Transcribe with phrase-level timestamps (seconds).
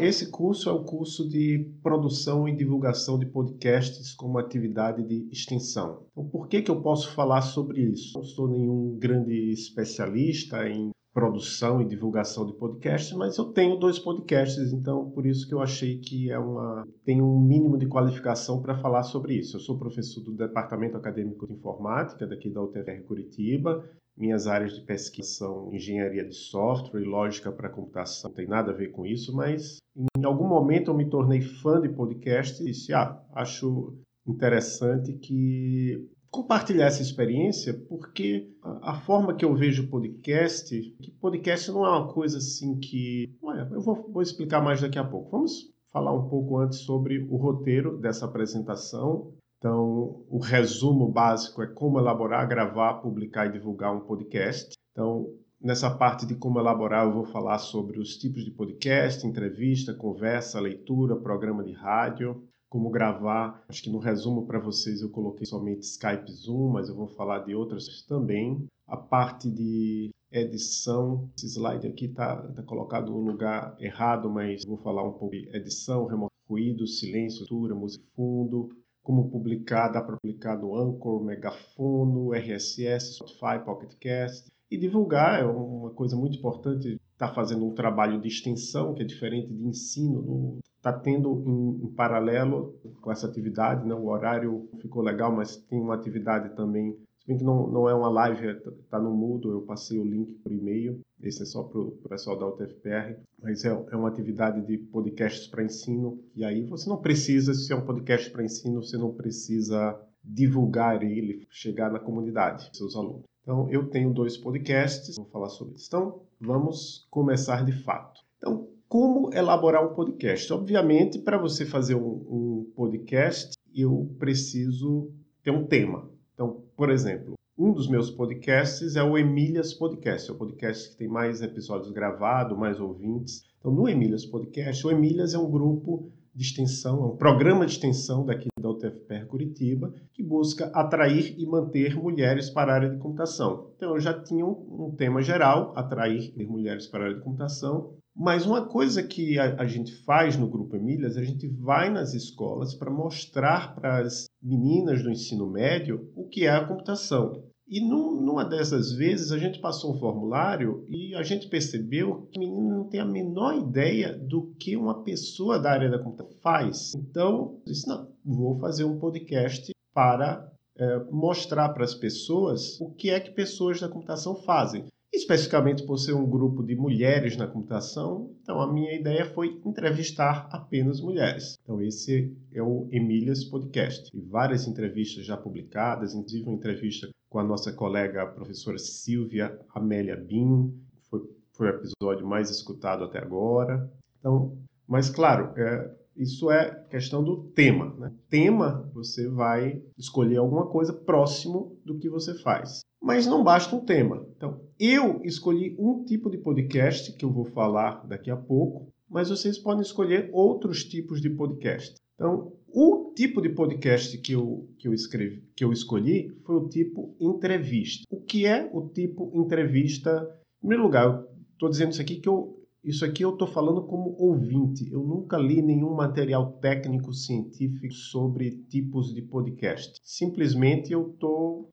[0.00, 6.02] Esse curso é o curso de produção e divulgação de podcasts como atividade de extensão.
[6.12, 8.16] Então, por que, que eu posso falar sobre isso?
[8.16, 13.98] Não sou nenhum grande especialista em produção e divulgação de podcasts, mas eu tenho dois
[13.98, 18.60] podcasts, então por isso que eu achei que é uma tem um mínimo de qualificação
[18.60, 19.56] para falar sobre isso.
[19.56, 23.82] Eu sou professor do Departamento Acadêmico de Informática daqui da UTFR Curitiba.
[24.16, 28.30] Minhas áreas de pesquisa são engenharia de software e lógica para computação.
[28.30, 29.76] Não tem nada a ver com isso, mas
[30.16, 33.94] em algum momento eu me tornei fã de podcast e disse, ah, acho
[34.26, 38.50] interessante que compartilhar essa experiência, porque
[38.82, 43.34] a, forma que eu vejo podcast, que podcast não é uma coisa assim que.
[43.42, 45.30] Olha, eu vou, vou explicar mais daqui a pouco.
[45.30, 49.32] Vamos falar um pouco antes sobre o roteiro dessa apresentação.
[49.58, 54.74] Então, o resumo básico é como elaborar, gravar, publicar e divulgar um podcast.
[54.92, 59.94] Então, nessa parte de como elaborar, eu vou falar sobre os tipos de podcast, entrevista,
[59.94, 63.64] conversa, leitura, programa de rádio como gravar.
[63.68, 67.40] Acho que no resumo para vocês eu coloquei somente Skype Zoom, mas eu vou falar
[67.40, 68.66] de outras também.
[68.86, 74.76] A parte de edição, esse slide aqui está tá colocado no lugar errado, mas vou
[74.76, 78.68] falar um pouco de edição, remoto ruído, silêncio, altura, música fundo,
[79.06, 84.50] como publicar, dá para publicar no Anchor, Megafono, RSS, Spotify, Pocket Cast.
[84.68, 89.06] E divulgar é uma coisa muito importante, está fazendo um trabalho de extensão, que é
[89.06, 93.94] diferente de ensino, está tendo em, em, paralelo com essa atividade, né?
[93.94, 97.94] o horário ficou legal, mas tem uma atividade também, se bem que não, não é
[97.94, 98.54] uma live, é,
[98.88, 102.38] tá no mudo, eu passei o link por e-mail, esse é só para o pessoal
[102.38, 106.98] da UTFPR, mas é, é uma atividade de podcasts para ensino, e aí você não
[106.98, 112.70] precisa, se é um podcast para ensino, você não precisa divulgar ele, chegar na comunidade,
[112.72, 113.24] seus alunos.
[113.42, 115.86] Então, eu tenho dois podcasts, vou falar sobre isso.
[115.88, 118.20] Então, vamos começar de fato.
[118.38, 120.52] Então, como elaborar um podcast?
[120.52, 125.10] Obviamente, para você fazer um, um podcast, eu preciso
[125.42, 126.08] ter um tema.
[126.34, 130.30] Então, por exemplo, um dos meus podcasts é o Emílias Podcast.
[130.30, 133.44] É o podcast que tem mais episódios gravados, mais ouvintes.
[133.58, 137.72] Então, no Emílias Podcast, o Emílias é um grupo de extensão, é um programa de
[137.72, 142.98] extensão daqui da UTFPR Curitiba, que busca atrair e manter mulheres para a área de
[142.98, 143.70] computação.
[143.74, 147.94] Então, eu já tinha um, um tema geral, atrair mulheres para a área de computação,
[148.16, 152.14] mas uma coisa que a, a, gente faz no Grupo Emílias, a gente vai nas
[152.14, 157.44] escolas para mostrar para as meninas do ensino médio o que é a computação.
[157.68, 162.38] E num, numa dessas vezes a gente passou um formulário e a gente percebeu que
[162.38, 166.38] o menino não tem a menor ideia do que uma pessoa da área da computação
[166.40, 166.94] faz.
[166.94, 170.48] Então, disse, não, vou fazer um podcast para
[170.78, 174.86] é, mostrar para as pessoas o que é que pessoas da computação fazem.
[175.16, 180.46] Especificamente por ser um grupo de mulheres na computação, então a minha ideia foi entrevistar
[180.52, 181.56] apenas mulheres.
[181.62, 184.10] Então esse é o Emílias Podcast.
[184.12, 189.58] E várias entrevistas já publicadas, inclusive uma entrevista com a nossa colega a professora Silvia
[189.74, 190.70] Amélia Bin,
[191.08, 191.22] foi,
[191.52, 193.90] foi o episódio mais escutado até agora.
[194.18, 194.54] Então,
[194.86, 197.94] mas claro, é, isso é questão do tema.
[197.98, 198.12] Né?
[198.28, 202.80] Tema, você vai escolher alguma coisa próximo do que você faz.
[203.00, 204.26] Mas não basta um tema.
[204.36, 209.28] Então, eu escolhi um tipo de podcast que eu vou falar daqui a pouco, mas
[209.28, 211.94] vocês podem escolher outros tipos de podcast.
[212.14, 216.68] Então, o tipo de podcast que eu, que eu, escrevi, que eu escolhi foi o
[216.68, 218.04] tipo entrevista.
[218.10, 220.26] O que é o tipo entrevista?
[220.58, 224.14] Em primeiro lugar, estou dizendo isso aqui que eu, isso aqui eu estou falando como
[224.16, 224.88] ouvinte.
[224.92, 229.98] Eu nunca li nenhum material técnico científico sobre tipos de podcast.
[230.04, 231.68] Simplesmente eu estou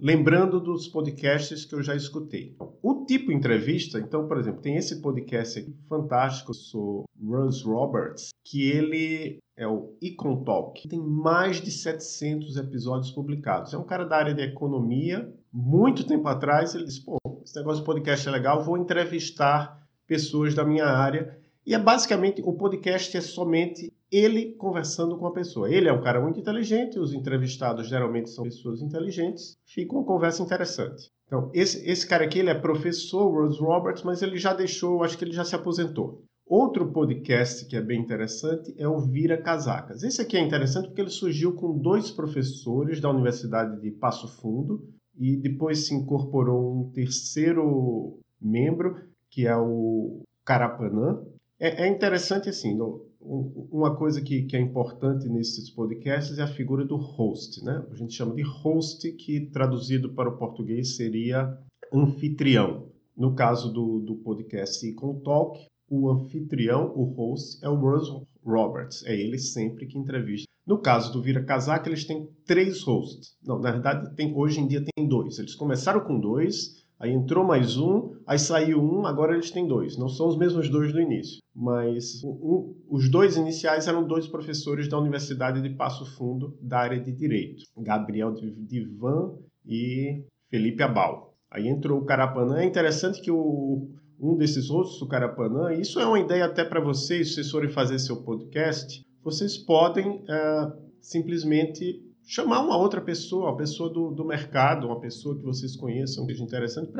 [0.00, 2.56] lembrando dos podcasts que eu já escutei.
[2.82, 8.68] O tipo entrevista, então, por exemplo, tem esse podcast aqui fantástico, sou Russ Roberts, que
[8.70, 10.88] ele é o Econ Talk.
[10.88, 13.72] Tem mais de 700 episódios publicados.
[13.72, 15.32] É um cara da área de economia.
[15.52, 20.54] Muito tempo atrás ele disse, pô, esse negócio de podcast é legal, vou entrevistar pessoas
[20.54, 21.38] da minha área.
[21.66, 25.70] E é basicamente, o podcast é somente ele conversando com a pessoa.
[25.70, 30.42] Ele é um cara muito inteligente, os entrevistados geralmente são pessoas inteligentes, fica uma conversa
[30.42, 31.10] interessante.
[31.26, 35.16] Então, esse, esse cara aqui, ele é professor, Rose Roberts, mas ele já deixou, acho
[35.16, 36.22] que ele já se aposentou.
[36.46, 40.02] Outro podcast que é bem interessante é o Vira Casacas.
[40.02, 44.86] Esse aqui é interessante porque ele surgiu com dois professores da Universidade de Passo Fundo
[45.18, 48.94] e depois se incorporou um terceiro membro,
[49.34, 51.20] que é o Carapanã.
[51.58, 56.46] É, é interessante assim, no, uma coisa que, que, é importante nesses podcasts é a
[56.46, 57.84] figura do host, né?
[57.90, 61.58] A gente chama de host, que traduzido para o português seria
[61.92, 62.88] anfitrião.
[63.16, 69.04] No caso do, do podcast Econ Talk, o anfitrião, o host, é o Russell Roberts.
[69.04, 70.46] É ele sempre que entrevista.
[70.66, 73.36] No caso do Vira Casaca, eles têm três hosts.
[73.44, 75.38] Não, na verdade, tem, hoje em dia tem dois.
[75.38, 79.96] Eles começaram com dois, aí entrou mais um, aí saiu um, agora eles têm dois.
[79.96, 84.88] Não são os mesmos dois do início, mas um, os dois iniciais eram dois professores
[84.88, 87.64] da Universidade de Passo Fundo, da área de Direito.
[87.76, 89.34] Gabriel Divan
[89.66, 91.34] e Felipe Abal.
[91.50, 92.58] Aí entrou o Carapanã.
[92.58, 93.88] É interessante que o,
[94.18, 97.70] um desses outros, o Carapanã, isso é uma ideia até para vocês, se vocês forem
[97.70, 104.24] fazer seu podcast, vocês podem uh, simplesmente chamar uma outra pessoa, uma pessoa do, do
[104.24, 106.92] mercado, uma pessoa que vocês conheçam, que seja interessante,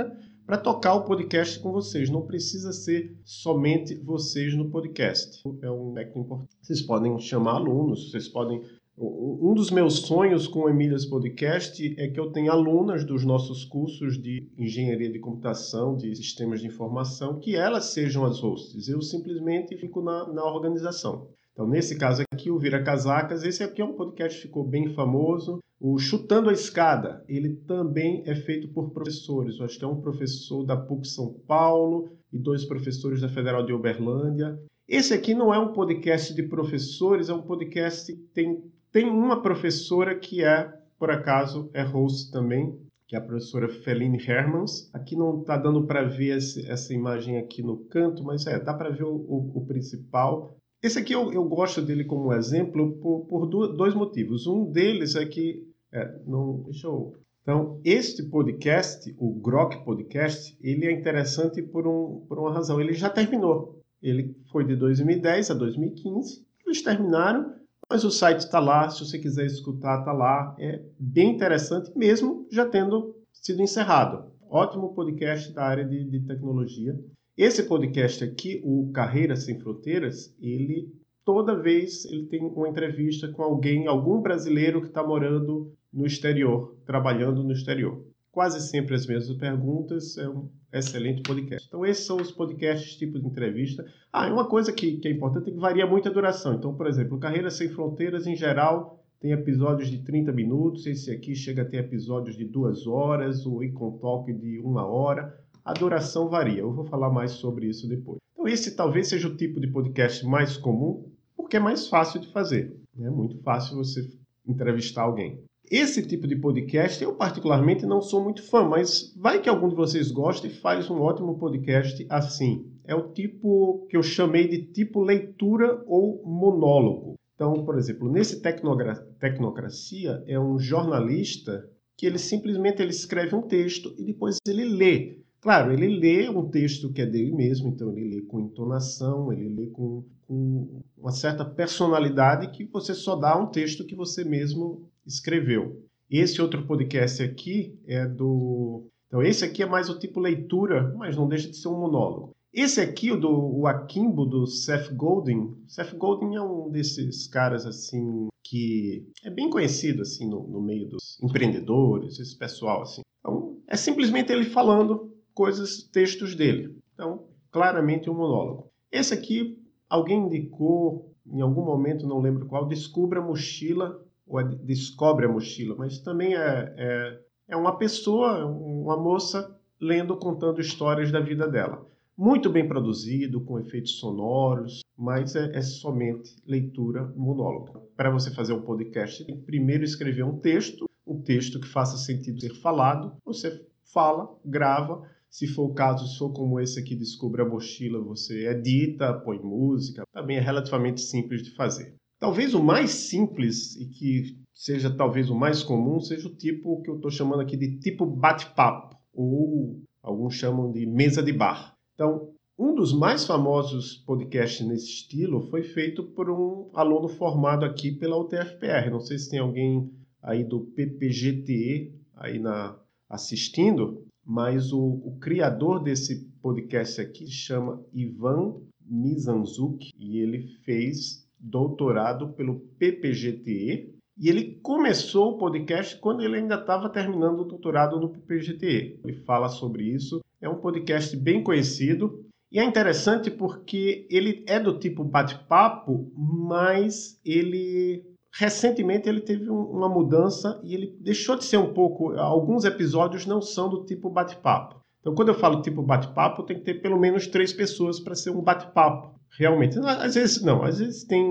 [0.46, 2.10] para tocar o podcast com vocês.
[2.10, 5.42] Não precisa ser somente vocês no podcast.
[5.62, 6.56] É um técnico importante.
[6.60, 8.62] Vocês podem chamar alunos, vocês podem
[8.96, 13.64] um dos meus sonhos com o Emílias Podcast é que eu tenha alunas dos nossos
[13.64, 18.88] cursos de engenharia de computação, de sistemas de informação, que elas sejam as hosts.
[18.88, 21.26] Eu simplesmente fico na, na organização.
[21.54, 24.92] Então, nesse caso aqui, o Vira Casacas, esse aqui é um podcast que ficou bem
[24.92, 25.60] famoso.
[25.80, 29.58] O Chutando a Escada, ele também é feito por professores.
[29.58, 33.64] Eu acho que é um professor da PUC São Paulo e dois professores da Federal
[33.64, 34.60] de Uberlândia.
[34.86, 38.62] Esse aqui não é um podcast de professores, é um podcast que tem
[38.94, 42.78] tem uma professora que é, por acaso, é host também,
[43.08, 44.88] que é a professora Feline Hermans.
[44.94, 48.72] Aqui não está dando para ver esse, essa imagem aqui no canto, mas é, dá
[48.72, 50.56] para ver o, o, o, principal.
[50.84, 54.46] Esse aqui eu, eu, gosto dele como exemplo por, por dois motivos.
[54.46, 55.66] Um deles é que.
[55.90, 57.16] É, não, deixa eu.
[57.40, 62.78] Então, este podcast, o Grok Podcast, ele é interessante por, um, por uma razão.
[62.78, 63.80] Ele já terminou.
[64.02, 66.44] Ele foi de 2010 a 2015.
[66.66, 67.54] Eles terminaram
[67.88, 70.54] mas o site está lá, se você quiser escutar, está lá.
[70.58, 74.32] É bem interessante, mesmo já tendo sido encerrado.
[74.50, 76.98] Ótimo podcast da área de, de tecnologia.
[77.36, 80.88] Esse podcast aqui, o Carreira Sem Fronteiras, ele
[81.24, 86.76] toda vez ele tem uma entrevista com alguém, algum brasileiro que está morando no exterior,
[86.86, 88.04] trabalhando no exterior.
[88.30, 91.66] Quase sempre as mesmas perguntas, é um excelente podcast.
[91.66, 93.84] Então, esses são os podcasts tipo de entrevista.
[94.12, 96.54] Ah, e uma coisa que, que é importante é que varia muito a duração.
[96.54, 101.34] Então, por exemplo, Carreira Sem Fronteiras, em geral, tem episódios de 30 minutos, esse aqui
[101.34, 105.42] chega a ter episódios de duas horas, o Econ Talk de uma hora.
[105.64, 108.18] A duração varia, eu vou falar mais sobre isso depois.
[108.34, 112.30] Então, esse talvez seja o tipo de podcast mais comum, porque é mais fácil de
[112.30, 112.76] fazer.
[113.00, 114.06] É muito fácil você
[114.46, 115.42] entrevistar alguém.
[115.70, 119.74] Esse tipo de podcast eu particularmente não sou muito fã, mas vai que algum de
[119.74, 122.70] vocês gosta e faz um ótimo podcast assim.
[122.84, 127.14] É o tipo que eu chamei de tipo leitura ou monólogo.
[127.34, 131.66] Então, por exemplo, nesse Tecnocracia é um jornalista
[131.96, 135.23] que ele simplesmente ele escreve um texto e depois ele lê.
[135.44, 139.46] Claro, ele lê um texto que é dele mesmo, então ele lê com entonação, ele
[139.50, 144.88] lê com, com uma certa personalidade que você só dá um texto que você mesmo
[145.06, 145.84] escreveu.
[146.10, 148.86] Esse outro podcast aqui é do.
[149.06, 152.34] Então, esse aqui é mais o tipo leitura, mas não deixa de ser um monólogo.
[152.50, 155.54] Esse aqui, o do o Akimbo, do Seth Godin.
[155.68, 160.88] Seth Godin é um desses caras, assim, que é bem conhecido, assim, no, no meio
[160.88, 163.02] dos empreendedores, esse pessoal, assim.
[163.20, 166.78] Então, é simplesmente ele falando coisas, textos dele.
[166.94, 168.70] Então, claramente um monólogo.
[168.90, 174.44] Esse aqui, alguém indicou, em algum momento, não lembro qual, Descubra a Mochila ou é
[174.44, 181.12] descobre a mochila, mas também é, é, é uma pessoa, uma moça lendo, contando histórias
[181.12, 181.86] da vida dela.
[182.16, 187.88] Muito bem produzido, com efeitos sonoros, mas é, é somente leitura monólogo.
[187.96, 191.96] Para você fazer um podcast, tem que primeiro escrever um texto, um texto que faça
[191.96, 193.16] sentido ser falado.
[193.24, 195.02] Você fala, grava.
[195.34, 199.36] Se for o caso, se for como esse aqui, Descubra a Mochila, você edita, põe
[199.40, 200.06] música.
[200.12, 201.96] Também é relativamente simples de fazer.
[202.20, 206.88] Talvez o mais simples e que seja talvez o mais comum seja o tipo que
[206.88, 211.74] eu estou chamando aqui de tipo bate-papo, ou alguns chamam de mesa de bar.
[211.94, 217.90] Então, um dos mais famosos podcasts nesse estilo foi feito por um aluno formado aqui
[217.90, 218.88] pela UTFPR.
[218.88, 219.90] Não sei se tem alguém
[220.22, 228.60] aí do PPGTE aí na, assistindo, mas o, o criador desse podcast aqui chama Ivan
[228.86, 236.54] Mizanzuki e ele fez doutorado pelo PPGTE e ele começou o podcast quando ele ainda
[236.54, 239.00] estava terminando o doutorado no PPGTE.
[239.04, 240.20] Ele fala sobre isso.
[240.40, 247.20] É um podcast bem conhecido e é interessante porque ele é do tipo bate-papo, mas
[247.24, 252.12] ele recentemente ele teve uma mudança e ele deixou de ser um pouco.
[252.12, 254.80] Alguns episódios não são do tipo bate-papo.
[255.00, 258.30] Então, quando eu falo tipo bate-papo, tem que ter pelo menos três pessoas para ser
[258.30, 259.78] um bate-papo, realmente.
[259.78, 261.24] Às vezes não, às vezes tem.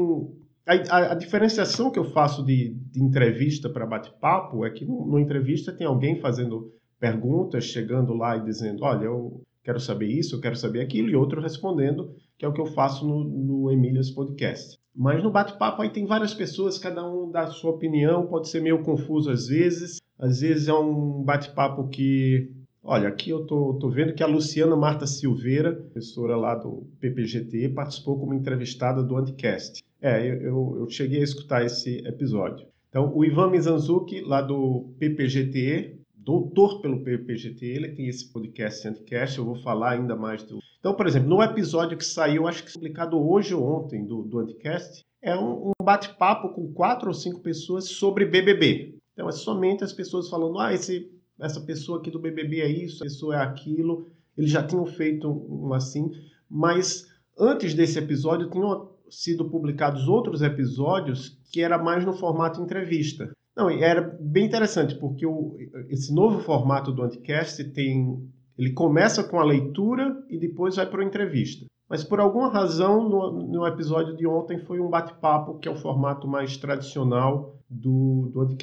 [0.66, 5.20] A, a, a diferenciação que eu faço de, de entrevista para bate-papo é que numa
[5.20, 10.42] entrevista tem alguém fazendo perguntas, chegando lá e dizendo: olha, eu quero saber isso, eu
[10.42, 14.12] quero saber aquilo, e outro respondendo, que é o que eu faço no, no Emílias
[14.12, 14.78] Podcast.
[14.96, 18.62] Mas no bate-papo aí tem várias pessoas, cada um dá a sua opinião, pode ser
[18.62, 20.00] meio confuso às vezes.
[20.20, 22.52] Às vezes é um bate-papo que.
[22.84, 27.70] Olha, aqui eu tô, tô vendo que a Luciana Marta Silveira, professora lá do PPGT,
[27.70, 29.82] participou como entrevistada do Anticast.
[30.02, 32.68] É, eu, eu cheguei a escutar esse episódio.
[32.90, 39.38] Então, o Ivan Mizanzuki, lá do PPGT, doutor pelo PPGT, ele tem esse podcast Anticast,
[39.38, 40.60] eu vou falar ainda mais do...
[40.80, 44.40] Então, por exemplo, no episódio que saiu, acho que publicado hoje ou ontem, do, do
[44.40, 48.98] Anticast, é um, um bate-papo com quatro ou cinco pessoas sobre BBB.
[49.14, 53.04] Então, é somente as pessoas falando, ah, esse, essa pessoa aqui do BBB é isso,
[53.04, 54.08] essa pessoa é aquilo.
[54.38, 56.10] Eles já tinham feito um assim,
[56.50, 57.06] mas
[57.38, 63.32] antes desse episódio tinham sido publicados outros episódios que era mais no formato entrevista.
[63.56, 65.56] Não, era bem interessante, porque o,
[65.90, 68.28] esse novo formato do Anticast tem.
[68.58, 71.66] Ele começa com a leitura e depois vai para a entrevista.
[71.90, 75.76] Mas por alguma razão, no, no episódio de ontem foi um bate-papo, que é o
[75.76, 78.56] formato mais tradicional do, do.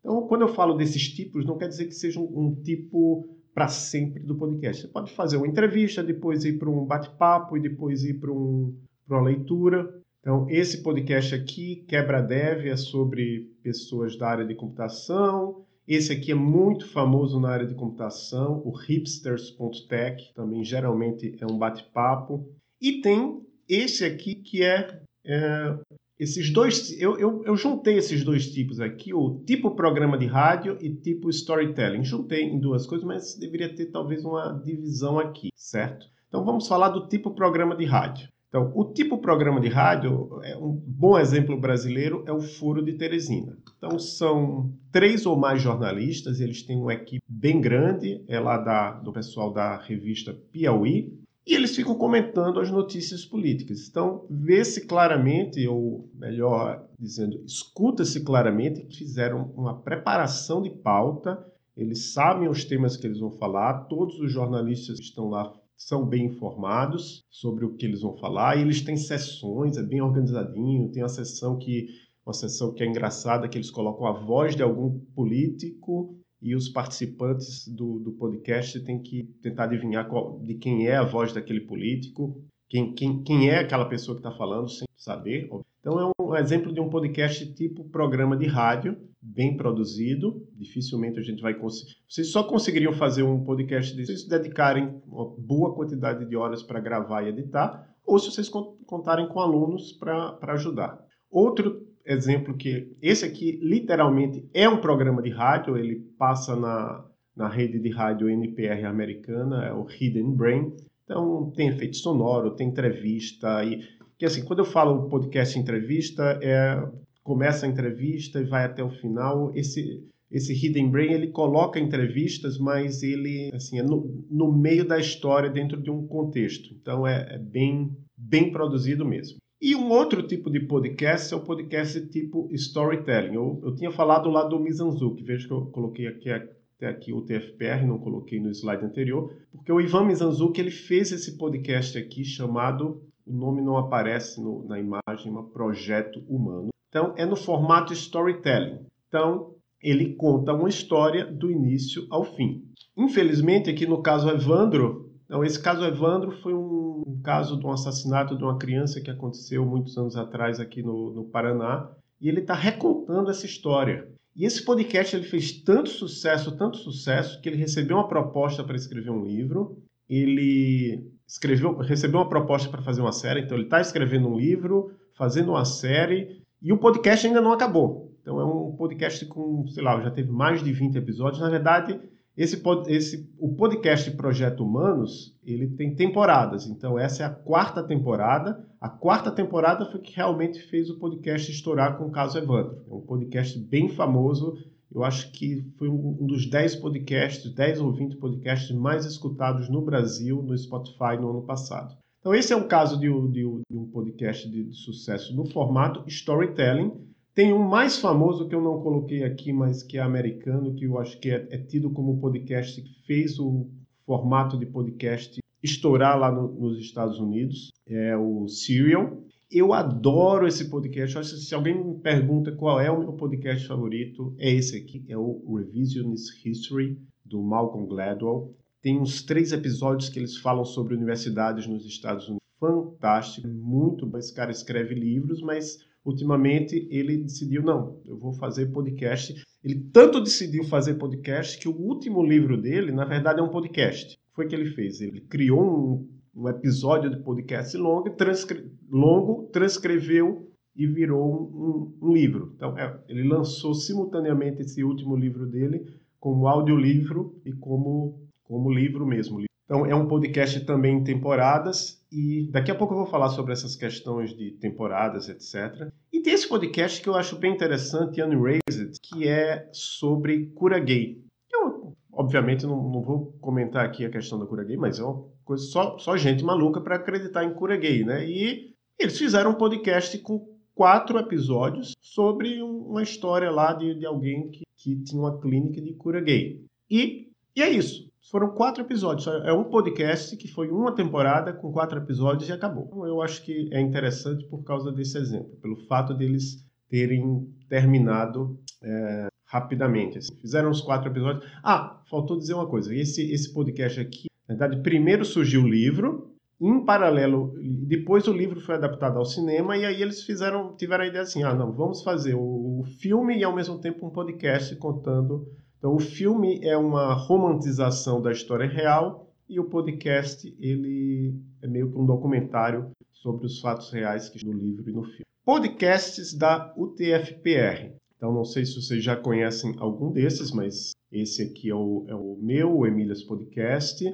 [0.00, 3.68] Então, quando eu falo desses tipos, não quer dizer que seja um, um tipo para
[3.68, 4.82] sempre do podcast.
[4.82, 8.74] Você pode fazer uma entrevista, depois ir para um bate-papo e depois ir para um,
[9.08, 9.88] uma leitura.
[10.22, 15.64] Então, esse podcast aqui, Quebra Dev, é sobre pessoas da área de computação.
[15.86, 21.58] Esse aqui é muito famoso na área de computação, o hipsters.tech, também geralmente é um
[21.58, 22.48] bate-papo.
[22.80, 25.76] E tem esse aqui que é, é
[26.16, 26.96] esses dois.
[27.00, 31.30] Eu, eu, eu, juntei esses dois tipos aqui, o tipo programa de rádio e tipo
[31.30, 32.04] storytelling.
[32.04, 36.06] Juntei em duas coisas, mas deveria ter talvez uma divisão aqui, certo?
[36.28, 38.31] Então vamos falar do tipo programa de rádio.
[38.52, 42.92] Então, o tipo programa de rádio, é um bom exemplo brasileiro é o Furo de
[42.92, 43.56] Teresina.
[43.78, 48.90] Então, são três ou mais jornalistas, eles têm uma equipe bem grande, é lá da,
[48.90, 53.88] do pessoal da revista Piauí, e eles ficam comentando as notícias políticas.
[53.88, 61.42] Então, vê-se claramente, ou melhor dizendo, escuta-se claramente que fizeram uma preparação de pauta,
[61.74, 65.50] eles sabem os temas que eles vão falar, todos os jornalistas que estão lá
[65.86, 70.00] são bem informados sobre o que eles vão falar e eles têm sessões, é bem
[70.00, 70.90] organizadinho.
[70.90, 71.88] Tem uma sessão que
[72.24, 76.68] uma sessão que é engraçada que eles colocam a voz de algum político e os
[76.68, 81.62] participantes do, do podcast têm que tentar adivinhar qual, de quem é a voz daquele
[81.62, 85.48] político, quem, quem, quem é aquela pessoa que está falando, sem saber.
[85.82, 90.46] Então é um exemplo de um podcast tipo programa de rádio, bem produzido.
[90.56, 91.96] Dificilmente a gente vai conseguir.
[92.08, 96.78] Vocês só conseguiriam fazer um podcast se vocês dedicarem uma boa quantidade de horas para
[96.78, 101.04] gravar e editar, ou se vocês contarem com alunos para ajudar.
[101.28, 107.48] Outro exemplo que esse aqui literalmente é um programa de rádio, ele passa na, na
[107.48, 110.76] rede de rádio NPR americana, é o Hidden Brain.
[111.04, 113.80] Então tem efeito sonoro, tem entrevista e
[114.22, 116.80] que assim, quando eu falo podcast entrevista, é,
[117.24, 119.50] começa a entrevista e vai até o final.
[119.52, 120.00] Esse,
[120.30, 125.50] esse Hidden Brain, ele coloca entrevistas, mas ele, assim, é no, no meio da história,
[125.50, 126.72] dentro de um contexto.
[126.72, 129.38] Então, é, é bem, bem produzido mesmo.
[129.60, 133.34] E um outro tipo de podcast é o podcast tipo storytelling.
[133.34, 137.22] Eu, eu tinha falado lá do Mizanzuki, veja que eu coloquei aqui até aqui o
[137.22, 142.24] TFPR, não coloquei no slide anterior, porque o Ivan Mizanzuki ele fez esse podcast aqui
[142.24, 146.68] chamado o nome não aparece no, na imagem, mas Projeto Humano.
[146.88, 148.80] Então, é no formato storytelling.
[149.08, 152.64] Então, ele conta uma história do início ao fim.
[152.96, 157.72] Infelizmente, aqui no caso Evandro, então, esse caso Evandro foi um, um caso de um
[157.72, 162.40] assassinato de uma criança que aconteceu muitos anos atrás aqui no, no Paraná, e ele
[162.40, 164.06] está recontando essa história.
[164.36, 168.76] E esse podcast ele fez tanto sucesso, tanto sucesso, que ele recebeu uma proposta para
[168.76, 169.78] escrever um livro.
[170.08, 174.92] Ele escreveu, recebeu uma proposta para fazer uma série, então ele está escrevendo um livro,
[175.16, 178.12] fazendo uma série, e o podcast ainda não acabou.
[178.20, 181.40] Então é um podcast com, sei lá, já teve mais de 20 episódios.
[181.40, 181.98] Na verdade,
[182.36, 186.66] esse, esse, o podcast Projeto Humanos, ele tem temporadas.
[186.66, 188.64] Então essa é a quarta temporada.
[188.78, 192.84] A quarta temporada foi que realmente fez o podcast estourar com o caso Evandro.
[192.88, 194.56] É um podcast bem famoso
[194.94, 199.82] eu acho que foi um dos 10 podcasts, 10 ou 20 podcasts mais escutados no
[199.82, 201.96] Brasil no Spotify no ano passado.
[202.20, 206.04] Então, esse é um caso de, de, de um podcast de, de, sucesso no formato
[206.06, 206.92] storytelling.
[207.34, 210.98] Tem um mais famoso que eu não coloquei aqui, mas que é americano, que eu
[210.98, 213.66] acho que é, é tido como podcast que fez o,
[214.06, 219.22] formato de podcast estourar lá no, nos Estados Unidos, é o Serial.
[219.54, 221.18] Eu adoro esse podcast.
[221.18, 225.18] Acho se alguém me pergunta qual é o meu podcast favorito, é esse aqui, é
[225.18, 228.56] o Revisionist History do Malcolm Gladwell.
[228.80, 232.40] Tem uns três episódios que eles falam sobre universidades nos Estados Unidos.
[232.58, 234.16] Fantástico, muito bom.
[234.16, 239.34] Esse cara escreve livros, mas ultimamente ele decidiu não, eu vou fazer podcast.
[239.62, 244.18] Ele tanto decidiu fazer podcast que o último livro dele, na verdade, é um podcast.
[244.34, 245.02] Foi o que ele fez.
[245.02, 252.12] Ele criou um, um episódio de podcast longo, transcre longo, transcreveu e virou um, um
[252.12, 252.52] livro.
[252.56, 255.86] Então, é, ele lançou simultaneamente esse último livro dele
[256.18, 259.40] como audiolivro e como, como livro mesmo.
[259.64, 263.52] Então, é um podcast também em temporadas e daqui a pouco eu vou falar sobre
[263.52, 265.90] essas questões de temporadas, etc.
[266.12, 271.22] E tem esse podcast que eu acho bem interessante, Unraised, que é sobre cura gay.
[271.50, 275.24] Eu, obviamente, não, não vou comentar aqui a questão da cura gay, mas é uma
[275.44, 278.28] coisa só, só gente maluca para acreditar em cura gay, né?
[278.28, 284.50] E eles fizeram um podcast com quatro episódios sobre uma história lá de, de alguém
[284.50, 286.64] que, que tinha uma clínica de cura gay.
[286.90, 288.10] E, e é isso.
[288.30, 289.26] Foram quatro episódios.
[289.26, 292.86] É um podcast que foi uma temporada com quatro episódios e acabou.
[292.86, 298.58] Então, eu acho que é interessante por causa desse exemplo, pelo fato deles terem terminado
[298.82, 300.18] é, rapidamente.
[300.18, 300.34] Assim.
[300.40, 301.44] Fizeram os quatro episódios.
[301.62, 302.94] Ah, faltou dizer uma coisa.
[302.94, 306.30] Esse, esse podcast aqui, na verdade, primeiro surgiu o livro,
[306.60, 307.54] em paralelo,
[307.86, 311.42] depois o livro foi adaptado ao cinema e aí eles fizeram, tiveram a ideia assim,
[311.42, 315.46] ah, não, vamos fazer o, filme e ao mesmo tempo um podcast contando
[315.82, 321.90] então, o filme é uma romantização da história real e o podcast ele é meio
[321.90, 325.24] que um documentário sobre os fatos reais que no livro e no filme.
[325.44, 327.96] Podcasts da UTFPR.
[328.16, 332.14] Então, não sei se vocês já conhecem algum desses, mas esse aqui é o, é
[332.14, 334.04] o meu, o Emílias Podcast.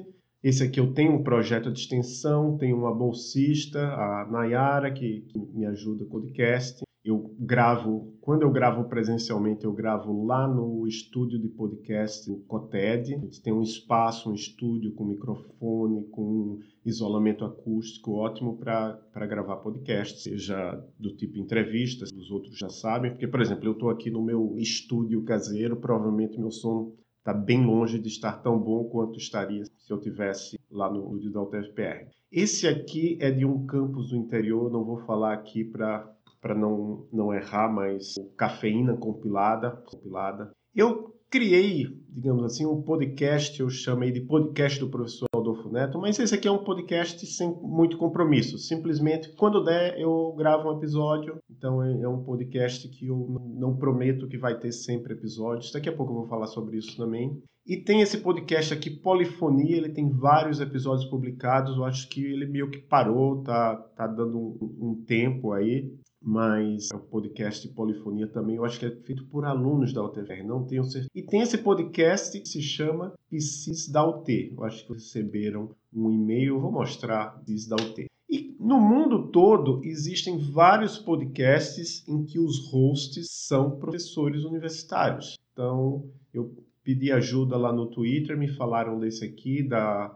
[0.41, 5.37] Esse aqui eu tenho um projeto de extensão, tenho uma bolsista, a Nayara, que, que
[5.37, 6.81] me ajuda com o podcast.
[7.03, 13.15] Eu gravo, quando eu gravo presencialmente, eu gravo lá no estúdio de podcast, o Coted.
[13.15, 19.57] A gente tem um espaço, um estúdio com microfone, com isolamento acústico ótimo para gravar
[19.57, 24.09] podcast, seja do tipo entrevistas, os outros já sabem, porque, por exemplo, eu estou aqui
[24.09, 26.93] no meu estúdio caseiro, provavelmente meu som
[27.29, 31.31] está bem longe de estar tão bom quanto estaria se eu tivesse lá no estúdio
[31.31, 32.07] da UTFPR.
[32.31, 36.11] Esse aqui é de um campus do interior, não vou falar aqui para
[36.41, 40.49] para não, não errar, mas cafeína compilada, compilada.
[40.73, 45.28] Eu criei, digamos assim, um podcast, eu chamei de podcast do professor
[45.79, 48.57] Neto, mas esse aqui é um podcast sem muito compromisso.
[48.57, 51.37] Simplesmente, quando der, eu gravo um episódio.
[51.49, 55.71] Então, é, é um podcast que eu não prometo que vai ter sempre episódios.
[55.71, 57.41] Daqui a pouco eu vou falar sobre isso também.
[57.65, 61.77] E tem esse podcast aqui, Polifonia, ele tem vários episódios publicados.
[61.77, 66.89] Eu acho que ele meio que parou, tá, tá dando um, um tempo aí mas
[66.93, 70.83] o podcast Polifonia também, eu acho que é feito por alunos da UTFR, não tenho
[70.83, 71.09] certeza.
[71.15, 74.53] E tem esse podcast que se chama PSIS da UT.
[74.55, 78.05] Eu acho que receberam um e-mail, vou mostrar PSIS da UT.
[78.29, 85.35] E no mundo todo existem vários podcasts em que os hosts são professores universitários.
[85.51, 86.53] Então, eu
[86.83, 90.15] pedi ajuda lá no Twitter, me falaram desse aqui, da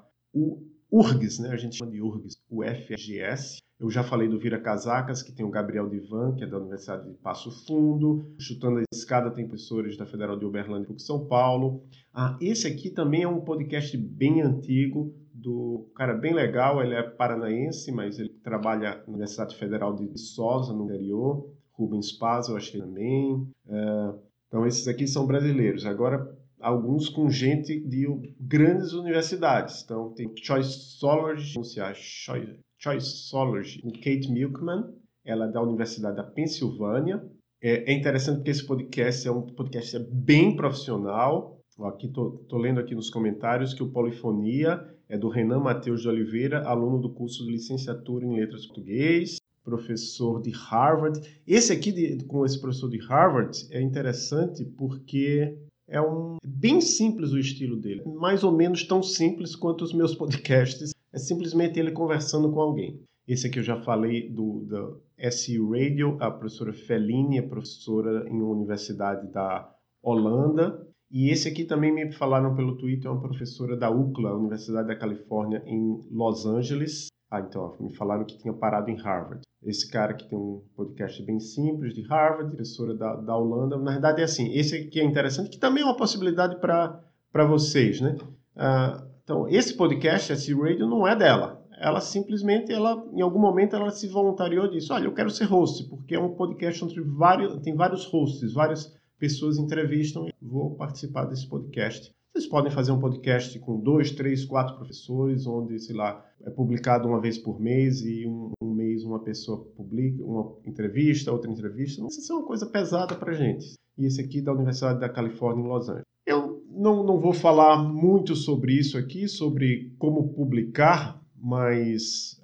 [0.91, 1.49] URGS, né?
[1.49, 5.45] A gente chama de URGS, o FGS, eu já falei do Vira Casacas, que tem
[5.45, 8.33] o Gabriel Divan, que é da Universidade de Passo Fundo.
[8.39, 11.83] Chutando a Escada tem professores da Federal de Uberlândia e São Paulo.
[12.13, 16.81] Ah, esse aqui também é um podcast bem antigo, do cara bem legal.
[16.81, 21.51] Ele é paranaense, mas ele trabalha na Universidade Federal de Viçosa, no interior.
[21.73, 23.47] Rubens Paz, eu que também.
[23.67, 24.13] É,
[24.47, 25.85] então, esses aqui são brasileiros.
[25.85, 26.31] Agora,
[26.63, 28.07] alguns com gente de
[28.39, 29.83] grandes universidades.
[29.83, 34.85] Então, tem Choiceology, Choice Choiceology, com Kate Milkman,
[35.25, 37.23] ela é da Universidade da Pensilvânia.
[37.61, 41.59] É, é interessante porque esse podcast é um podcast bem profissional.
[41.85, 46.67] Aqui estou lendo aqui nos comentários que o Polifonia é do Renan Matheus de Oliveira,
[46.67, 51.19] aluno do curso de licenciatura em Letras Português, professor de Harvard.
[51.47, 57.31] Esse aqui de, com esse professor de Harvard é interessante porque é um bem simples
[57.31, 61.91] o estilo dele, mais ou menos tão simples quanto os meus podcasts é simplesmente ele
[61.91, 62.99] conversando com alguém.
[63.27, 68.41] Esse aqui eu já falei do, do SU Radio, a professora Fellini, é professora em
[68.41, 70.85] uma universidade da Holanda.
[71.09, 74.95] E esse aqui também me falaram pelo Twitter, é uma professora da UCLA, Universidade da
[74.95, 77.07] Califórnia, em Los Angeles.
[77.33, 79.41] Ah, então, me falaram que tinha parado em Harvard.
[79.65, 83.75] Esse cara que tem um podcast bem simples de Harvard, professora da, da Holanda.
[83.75, 87.99] Na verdade, é assim, esse aqui é interessante, que também é uma possibilidade para vocês,
[87.99, 88.15] né?
[88.55, 91.59] Ah, Então, esse podcast, esse radio, não é dela.
[91.79, 95.89] Ela simplesmente, ela, em algum momento, ela se voluntariou disse: Olha, eu quero ser host,
[95.89, 100.27] porque é um podcast onde vários, tem vários hosts, várias pessoas entrevistam.
[100.39, 102.13] Vou participar desse podcast.
[102.33, 107.07] Vocês podem fazer um podcast com dois, três, quatro professores, onde, sei lá, é publicado
[107.07, 112.03] uma vez por mês e um, um mês uma pessoa publica uma entrevista, outra entrevista.
[112.09, 113.75] Se é uma coisa pesada para gente.
[113.95, 116.07] E esse aqui da Universidade da Califórnia em Los Angeles.
[116.25, 122.41] Eu não, não vou falar muito sobre isso aqui, sobre como publicar, mas.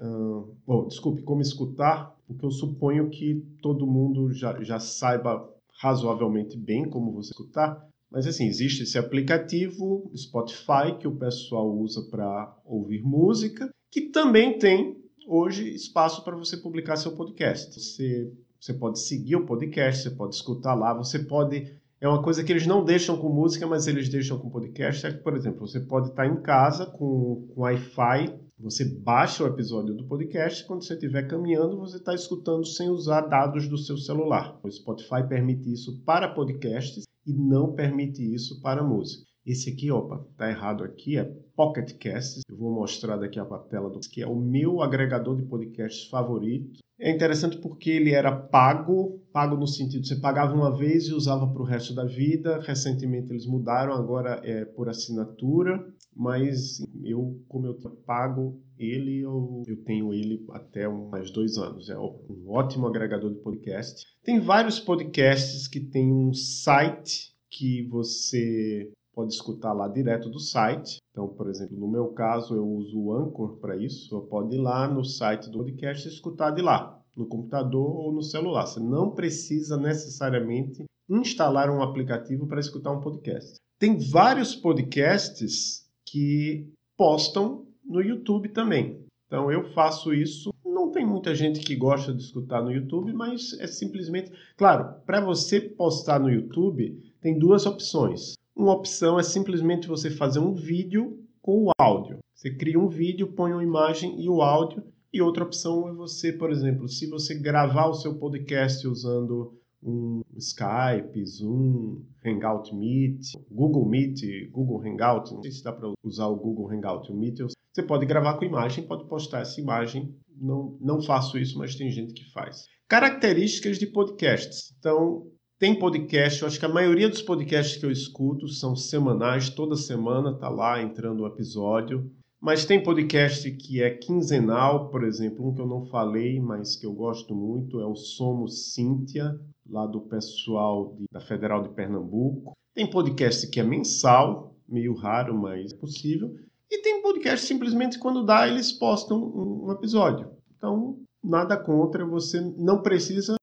[0.68, 5.50] Bom, desculpe, como escutar, porque eu suponho que todo mundo já, já saiba
[5.82, 7.89] razoavelmente bem como você escutar.
[8.12, 14.58] Mas assim, existe esse aplicativo Spotify que o pessoal usa para ouvir música, que também
[14.58, 17.80] tem hoje espaço para você publicar seu podcast.
[17.80, 21.72] Você, você pode seguir o podcast, você pode escutar lá, você pode.
[22.02, 25.06] É uma coisa que eles não deixam com música, mas eles deixam com podcast.
[25.06, 29.48] É que, por exemplo, você pode estar em casa com, com Wi-Fi, você baixa o
[29.48, 33.98] episódio do podcast, quando você estiver caminhando, você está escutando sem usar dados do seu
[33.98, 34.60] celular.
[34.64, 39.29] O Spotify permite isso para podcasts e não permite isso para música.
[39.50, 41.24] Esse aqui, opa, tá errado aqui, é
[41.56, 42.44] Pocket Casts.
[42.48, 46.78] Eu vou mostrar daqui a tela do que é o meu agregador de podcasts favorito.
[47.00, 51.48] É interessante porque ele era pago, pago no sentido você pagava uma vez e usava
[51.48, 52.60] para o resto da vida.
[52.60, 55.84] Recentemente eles mudaram, agora é por assinatura,
[56.16, 57.74] mas eu, como eu
[58.06, 61.90] pago ele, eu, eu tenho ele até mais dois anos.
[61.90, 64.06] É um ótimo agregador de podcast.
[64.24, 71.00] Tem vários podcasts que tem um site que você pode escutar lá direto do site.
[71.12, 74.08] Então, por exemplo, no meu caso, eu uso o Anchor para isso.
[74.08, 78.14] Você pode ir lá no site do podcast e escutar de lá, no computador ou
[78.14, 78.66] no celular.
[78.66, 83.56] Você não precisa necessariamente instalar um aplicativo para escutar um podcast.
[83.78, 89.04] Tem vários podcasts que postam no YouTube também.
[89.28, 90.50] Então, eu faço isso.
[90.64, 94.32] Não tem muita gente que gosta de escutar no YouTube, mas é simplesmente.
[94.56, 98.39] Claro, para você postar no YouTube, tem duas opções.
[98.60, 102.18] Uma opção é simplesmente você fazer um vídeo com o áudio.
[102.36, 104.84] Você cria um vídeo, põe uma imagem e o áudio.
[105.14, 110.20] E outra opção é você, por exemplo, se você gravar o seu podcast usando um
[110.36, 116.36] Skype, Zoom, Hangout Meet, Google Meet, Google Hangout, não sei se dá para usar o
[116.36, 120.14] Google Hangout, o Meet, você pode gravar com imagem, pode postar essa imagem.
[120.36, 122.66] Não, não faço isso, mas tem gente que faz.
[122.90, 124.76] Características de podcasts.
[124.78, 129.50] Então, tem podcast, eu acho que a maioria dos podcasts que eu escuto são semanais,
[129.50, 132.10] toda semana tá lá entrando um episódio.
[132.40, 136.86] Mas tem podcast que é quinzenal, por exemplo, um que eu não falei, mas que
[136.86, 139.38] eu gosto muito, é o Somos Cíntia,
[139.70, 142.54] lá do pessoal de, da Federal de Pernambuco.
[142.74, 146.34] Tem podcast que é mensal, meio raro, mas é possível.
[146.72, 150.32] E tem podcast simplesmente quando dá, eles postam um, um episódio.
[150.56, 153.36] Então, nada contra, você não precisa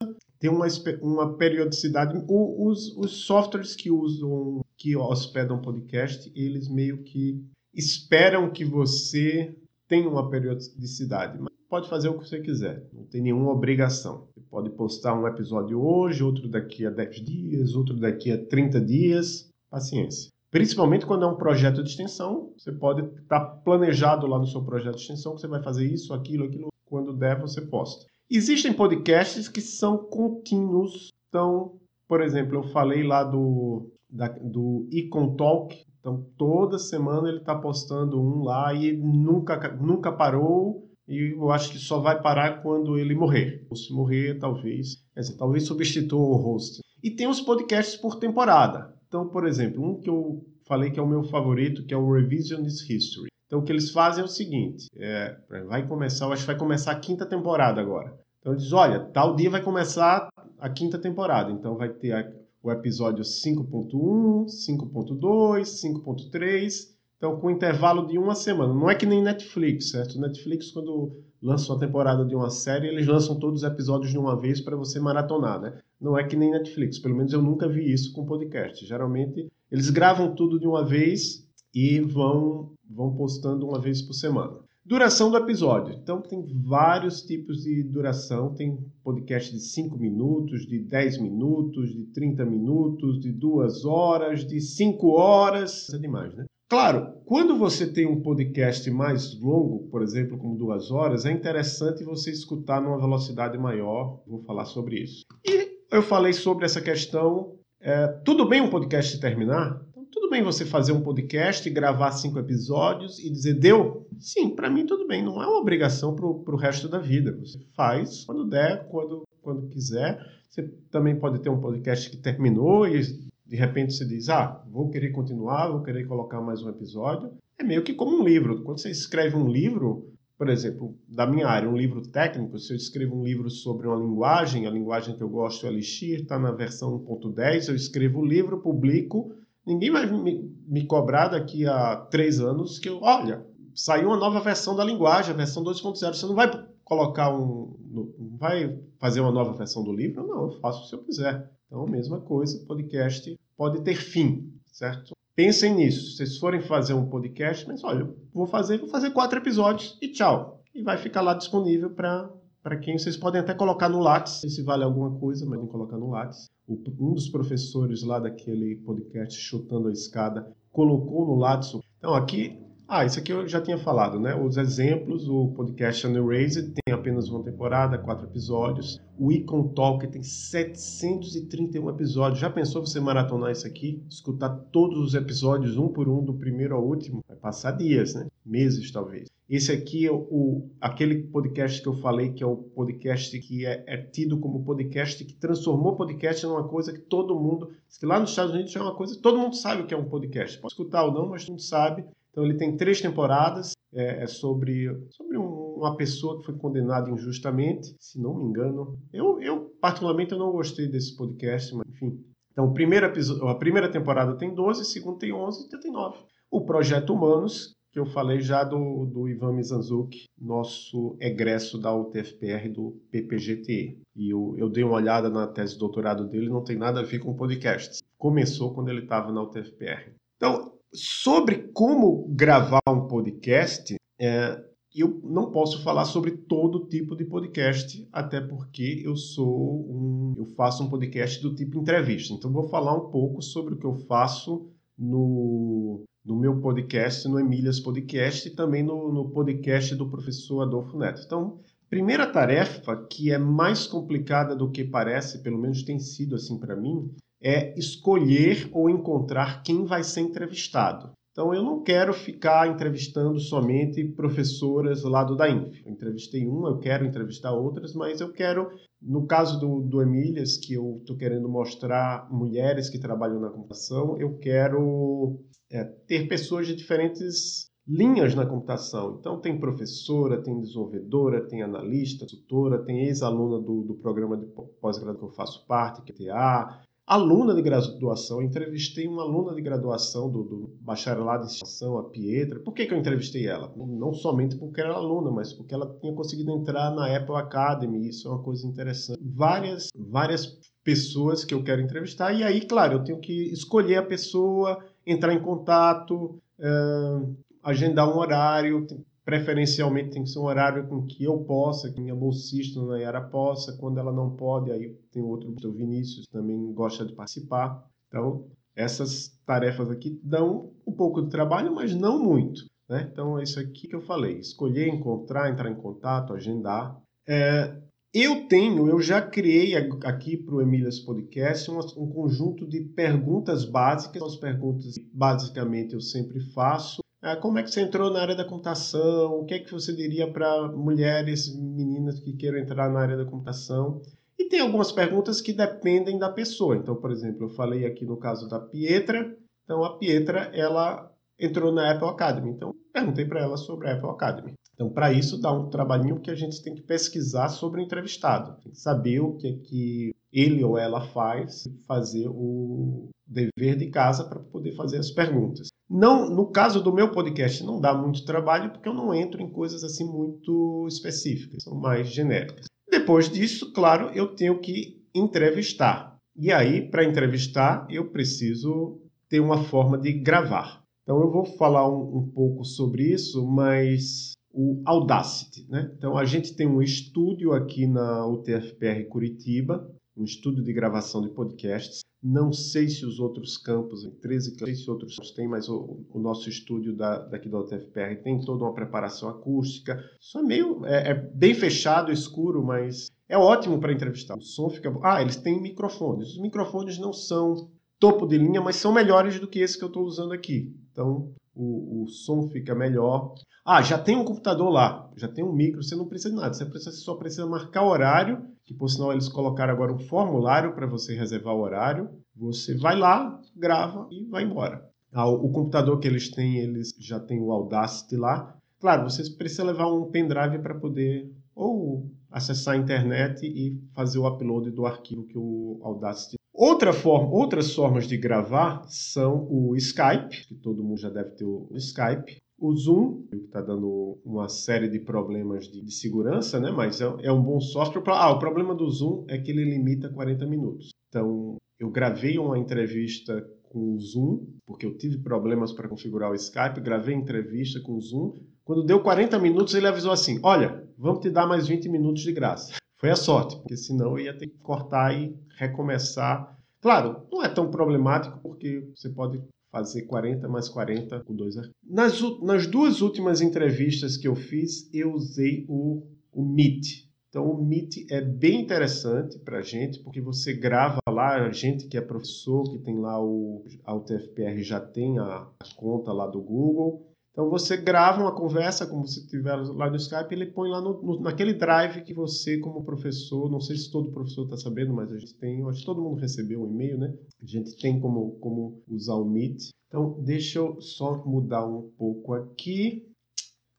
[0.47, 0.67] tem uma,
[1.03, 2.17] uma periodicidade.
[2.29, 9.57] O, os, os softwares que usam, que hospedam podcast, eles meio que esperam que você
[9.89, 11.39] tenha uma periodicidade.
[11.41, 14.29] Mas pode fazer o que você quiser, não tem nenhuma obrigação.
[14.33, 18.81] Você pode postar um episódio hoje, outro daqui a 10 dias, outro daqui a 30
[18.81, 19.49] dias.
[19.69, 20.31] Paciência.
[20.49, 24.95] Principalmente quando é um projeto de extensão, você pode estar planejado lá no seu projeto
[24.95, 26.69] de extensão que você vai fazer isso, aquilo, aquilo.
[26.85, 28.07] Quando der, você posta.
[28.31, 31.13] Existem podcasts que são contínuos.
[31.29, 35.77] Então, por exemplo, eu falei lá do, da, do Econ Talk.
[36.01, 40.89] Então, toda semana ele está postando um lá e nunca, nunca parou.
[41.09, 43.65] E eu acho que só vai parar quando ele morrer.
[43.71, 44.97] Ou se morrer, talvez.
[45.15, 46.81] Quer dizer, talvez substitua o host.
[47.03, 48.93] E tem os podcasts por temporada.
[49.07, 52.13] Então, por exemplo, um que eu falei que é o meu favorito, que é o
[52.13, 53.29] Revisionist History.
[53.47, 56.93] Então, o que eles fazem é o seguinte: é, vai começar, acho que vai começar
[56.93, 58.19] a quinta temporada agora.
[58.41, 60.29] Então, eles olha, tal dia vai começar
[60.59, 61.51] a quinta temporada.
[61.51, 62.33] Então, vai ter a,
[62.63, 66.97] o episódio 5.1, 5.2, 5.3.
[67.17, 68.75] Então, com intervalo de uma semana.
[68.75, 70.21] Não é que nem Netflix, certo?
[70.21, 74.39] Netflix, quando lança uma temporada de uma série, eles lançam todos os episódios de uma
[74.39, 75.81] vez para você maratonar, né?
[76.01, 76.99] Não é que nem Netflix.
[76.99, 78.85] Pelo menos eu nunca vi isso com podcast.
[78.85, 81.46] Geralmente, eles gravam tudo de uma vez
[81.77, 84.57] e vão vão postando uma vez por semana.
[84.83, 85.95] Duração do episódio.
[85.95, 88.55] Então, tem vários tipos de duração.
[88.55, 94.61] Tem podcast de 5 minutos, de 10 minutos, de 30 minutos, de 2 horas, de
[94.61, 95.93] 5 horas.
[95.93, 96.45] É demais, né?
[96.71, 102.05] Claro, quando você tem um podcast mais longo, por exemplo, como duas horas, é interessante
[102.05, 104.23] você escutar numa velocidade maior.
[104.27, 105.25] Vou falar sobre isso.
[105.45, 107.57] E eu falei sobre essa questão.
[107.81, 109.85] É, tudo bem um podcast terminar?
[110.27, 114.09] Tudo bem você fazer um podcast, gravar cinco episódios e dizer deu?
[114.19, 115.25] Sim, para mim tudo bem.
[115.25, 117.31] Não é uma obrigação para o resto da vida.
[117.39, 120.19] Você faz quando der, quando, quando quiser.
[120.51, 123.01] Você também pode ter um podcast que terminou e
[123.47, 127.31] de repente você diz, ah, vou querer continuar, vou querer colocar mais um episódio.
[127.57, 128.65] É meio que como um livro.
[128.65, 132.77] Quando você escreve um livro, por exemplo, da minha área, um livro técnico, se eu
[132.77, 136.51] escrevo um livro sobre uma linguagem, a linguagem que eu gosto é Elixir, está na
[136.51, 139.33] versão 1.10, eu escrevo o livro, publico,
[139.67, 144.41] ninguém vai me, me, cobrar daqui a três anos que eu, olha, saiu uma nova
[144.41, 146.51] versão da linguagem, a versão 2.0, você não vai
[146.85, 150.27] colocar um, não vai fazer uma nova versão do livro?
[150.27, 151.51] Não, eu faço se eu quiser.
[151.67, 155.15] Então, mesma coisa, podcast pode ter fim, certo?
[155.35, 156.13] Pensem nisso.
[156.13, 160.09] Se vocês forem fazer um podcast, mas olha, vou fazer, vou fazer quatro episódios e
[160.09, 160.63] tchau.
[160.75, 162.31] E vai ficar lá disponível para
[162.67, 165.97] para quem vocês podem até colocar no Lattes, se vale alguma coisa, mas não colocar
[165.97, 166.51] no Lattes.
[166.69, 171.79] Um dos professores lá daquele podcast Chutando a Escada colocou no Lattes.
[171.97, 174.35] Então aqui ah, isso aqui eu já tinha falado, né?
[174.35, 179.01] Os exemplos, o podcast Unraised tem apenas uma temporada, quatro episódios.
[179.17, 182.41] O Icon Talk tem 731 episódios.
[182.41, 184.03] Já pensou você maratonar isso aqui?
[184.11, 187.25] Escutar todos os episódios, um por um, do primeiro ao último?
[187.29, 188.27] Vai passar dias, né?
[188.45, 189.29] Meses, talvez.
[189.49, 193.85] Esse aqui é o, aquele podcast que eu falei que é o podcast que é,
[193.87, 197.71] é tido como podcast que transformou podcast numa coisa que todo mundo...
[198.01, 199.17] Que lá nos Estados Unidos é uma coisa...
[199.23, 200.59] Todo mundo sabe o que é um podcast.
[200.59, 202.05] Pode escutar ou não, mas todo mundo sabe
[202.37, 207.11] então ele tem três temporadas, é, é sobre, sobre um, uma pessoa que foi condenada
[207.11, 208.99] injustamente, se não me engano.
[209.13, 212.19] Eu, eu particularmente, eu não gostei desse podcast, mas enfim.
[212.53, 216.19] Então, primeiro a primeira temporada tem 12, a segunda tem 11 e tem 9.
[216.51, 222.69] O Projeto Humanos, que eu falei já do, do Ivan Mizanzuki, nosso egresso da UTFPR
[222.73, 224.01] do PPGTE.
[224.17, 227.05] E eu, eu dei uma olhada na tese de doutorado dele, não tem nada a
[227.05, 228.01] ver com podcasts.
[228.17, 230.15] Começou quando ele estava na UTFPR.
[230.37, 234.59] Então, Sobre como gravar um podcast, é,
[235.01, 240.47] eu não posso falar sobre todo tipo de podcast, até porque eu sou um, eu
[240.47, 242.33] faço um podcast do tipo entrevista.
[242.33, 247.39] Então vou falar um pouco sobre o que eu faço no, no meu podcast, no
[247.39, 251.23] Emílias Podcast e também no, no podcast do professor Adolfo Neto.
[251.25, 256.59] Então, primeira tarefa que é mais complicada do que parece, pelo menos tem sido assim
[256.59, 257.11] para mim,
[257.43, 261.13] é escolher ou encontrar quem vai ser entrevistado.
[261.37, 265.85] Então, eu não quero ficar entrevistando somente professoras lá do DAINF.
[265.85, 268.71] Eu entrevistei uma, eu quero entrevistar outras, mas eu quero,
[269.03, 274.19] no caso do, do Emílias, que eu estou querendo mostrar mulheres que trabalham na computação,
[274.19, 275.39] eu quero
[275.71, 279.19] é, ter pessoas de diferentes linhas na computação.
[279.21, 284.47] Então, tem professora, tem desenvolvedora, tem analista, tutora, tem ex-aluna do, do programa de
[284.81, 288.43] pós-graduação que eu faço parte, que é TA, aluna de graduação.
[288.43, 292.59] Entrevistei uma aluna de graduação do, do bacharelado em situação, a Pietra.
[292.61, 293.73] Por que, que eu entrevistei ela?
[293.77, 298.09] Não somente porque era aluna, mas porque ela tinha conseguido entrar na Apple Academy.
[298.09, 299.21] Isso é uma coisa interessante.
[299.23, 302.33] Várias, várias pessoas que eu quero entrevistar.
[302.33, 308.19] E aí, claro, eu tenho que escolher a pessoa, entrar em contato, uh, agendar um
[308.19, 308.87] horário,
[309.27, 313.77] preferencialmente tem que ser um horário com que eu possa, que minha bolsista Nayara possa,
[313.77, 317.85] quando ela não pode, aí tem outro, o Vinícius também gosta de participar.
[318.07, 322.67] Então, essas tarefas aqui dão um pouco de trabalho, mas não muito.
[322.89, 323.09] Né?
[323.13, 326.97] Então, é isso aqui que eu falei: escolher, encontrar, entrar em contato, agendar.
[327.29, 327.77] É,
[328.15, 333.65] eu tenho, eu já criei aqui para o Emílias Podcast um, um conjunto de perguntas
[333.65, 334.23] básicas.
[334.23, 337.01] As perguntas, basicamente, eu sempre faço
[337.35, 339.41] como é que você entrou na área da computação?
[339.41, 343.25] O que é que você diria para mulheres, meninas que queiram entrar na área da
[343.25, 344.01] computação?
[344.39, 346.77] E tem algumas perguntas que dependem da pessoa.
[346.77, 349.35] Então, por exemplo, eu falei aqui no caso da Pietra.
[349.65, 352.51] Então, a Pietra, ela entrou na Apple Academy.
[352.51, 354.53] Então, perguntei para ela sobre a Apple Academy.
[354.75, 358.61] Então, para isso, dá um trabalhinho que a gente tem que pesquisar sobre o entrevistado.
[358.63, 363.87] Tem que saber o que é que ele ou ela faz, fazer o dever de
[363.87, 365.69] casa para poder fazer as perguntas.
[365.89, 369.49] Não, no caso do meu podcast, não dá muito trabalho porque eu não entro em
[369.49, 372.67] coisas assim muito específicas, são mais genéricas.
[372.91, 376.17] Depois disso, claro, eu tenho que entrevistar.
[376.37, 380.83] E aí, para entrevistar, eu preciso ter uma forma de gravar.
[381.03, 385.67] Então, eu vou falar um, um pouco sobre isso, mas o Audacity.
[385.71, 385.91] Né?
[385.97, 391.29] Então, a gente tem um estúdio aqui na UTFPR Curitiba, um estúdio de gravação de
[391.29, 392.01] podcasts.
[392.23, 396.05] Não sei se os outros campos, em 13 não sei se outros têm, mas o,
[396.11, 400.03] o nosso estúdio da, daqui da UTFPR tem toda uma preparação acústica.
[400.19, 400.85] Só meio.
[400.87, 404.37] É, é bem fechado, escuro, mas é ótimo para entrevistar.
[404.37, 404.93] O som fica.
[405.03, 406.31] Ah, eles têm microfones.
[406.31, 409.89] Os microfones não são topo de linha, mas são melhores do que esse que eu
[409.89, 410.75] estou usando aqui.
[410.91, 413.35] Então, o, o, som fica melhor.
[413.65, 416.55] Ah, já tem um computador lá, já tem um micro, você não precisa de nada,
[416.55, 420.87] você precisa, só precisa marcar horário, que por sinal eles colocaram agora um formulário para
[420.87, 422.11] você reservar o horário.
[422.35, 424.85] Você vai lá, grava e vai embora.
[425.13, 428.55] Ah, o, computador que eles têm, eles já tem o Audacity lá.
[428.81, 434.27] Claro, você precisa levar um pendrive para poder ou acessar a internet e fazer o
[434.29, 436.37] upload do arquivo que o Audacity.
[436.53, 441.45] Outra forma, outras formas de gravar são o Skype, que todo mundo já deve ter
[441.45, 446.71] o Skype, o Zoom, que está dando uma série de problemas de, de segurança, né?
[446.71, 448.03] mas é, é, um bom software.
[448.07, 450.91] Ah, o problema do Zoom é que ele limita 40 minutos.
[451.09, 456.35] Então, eu gravei uma entrevista com o Zoom, porque eu tive problemas para configurar o
[456.35, 458.35] Skype, gravei entrevista com o Zoom.
[458.65, 462.33] Quando deu 40 minutos, ele avisou assim: Olha, vamos te dar mais 20 minutos de
[462.33, 462.75] graça.
[462.99, 466.57] Foi a sorte, porque senão eu ia ter que cortar e recomeçar.
[466.81, 469.43] Claro, não é tão problemático, porque você pode
[469.77, 475.13] fazer 40 mais 40 com dois nas, nas duas últimas entrevistas que eu fiz, eu
[475.13, 477.07] usei o, o Meet.
[477.29, 481.87] Então, o Meet é bem interessante para a gente, porque você grava lá, a gente
[481.87, 486.27] que é professor, que tem lá o a UTFPR já tem a, a conta lá
[486.27, 490.71] do Google, então você grava uma conversa, como se estiver lá no Skype, ele põe
[490.71, 494.57] lá no, no, naquele drive que você, como professor, não sei se todo professor está
[494.57, 497.13] sabendo, mas a gente tem, acho que todo mundo recebeu um e-mail, né?
[497.43, 499.69] A gente tem como, como usar o Meet.
[499.87, 503.07] Então deixa eu só mudar um pouco aqui.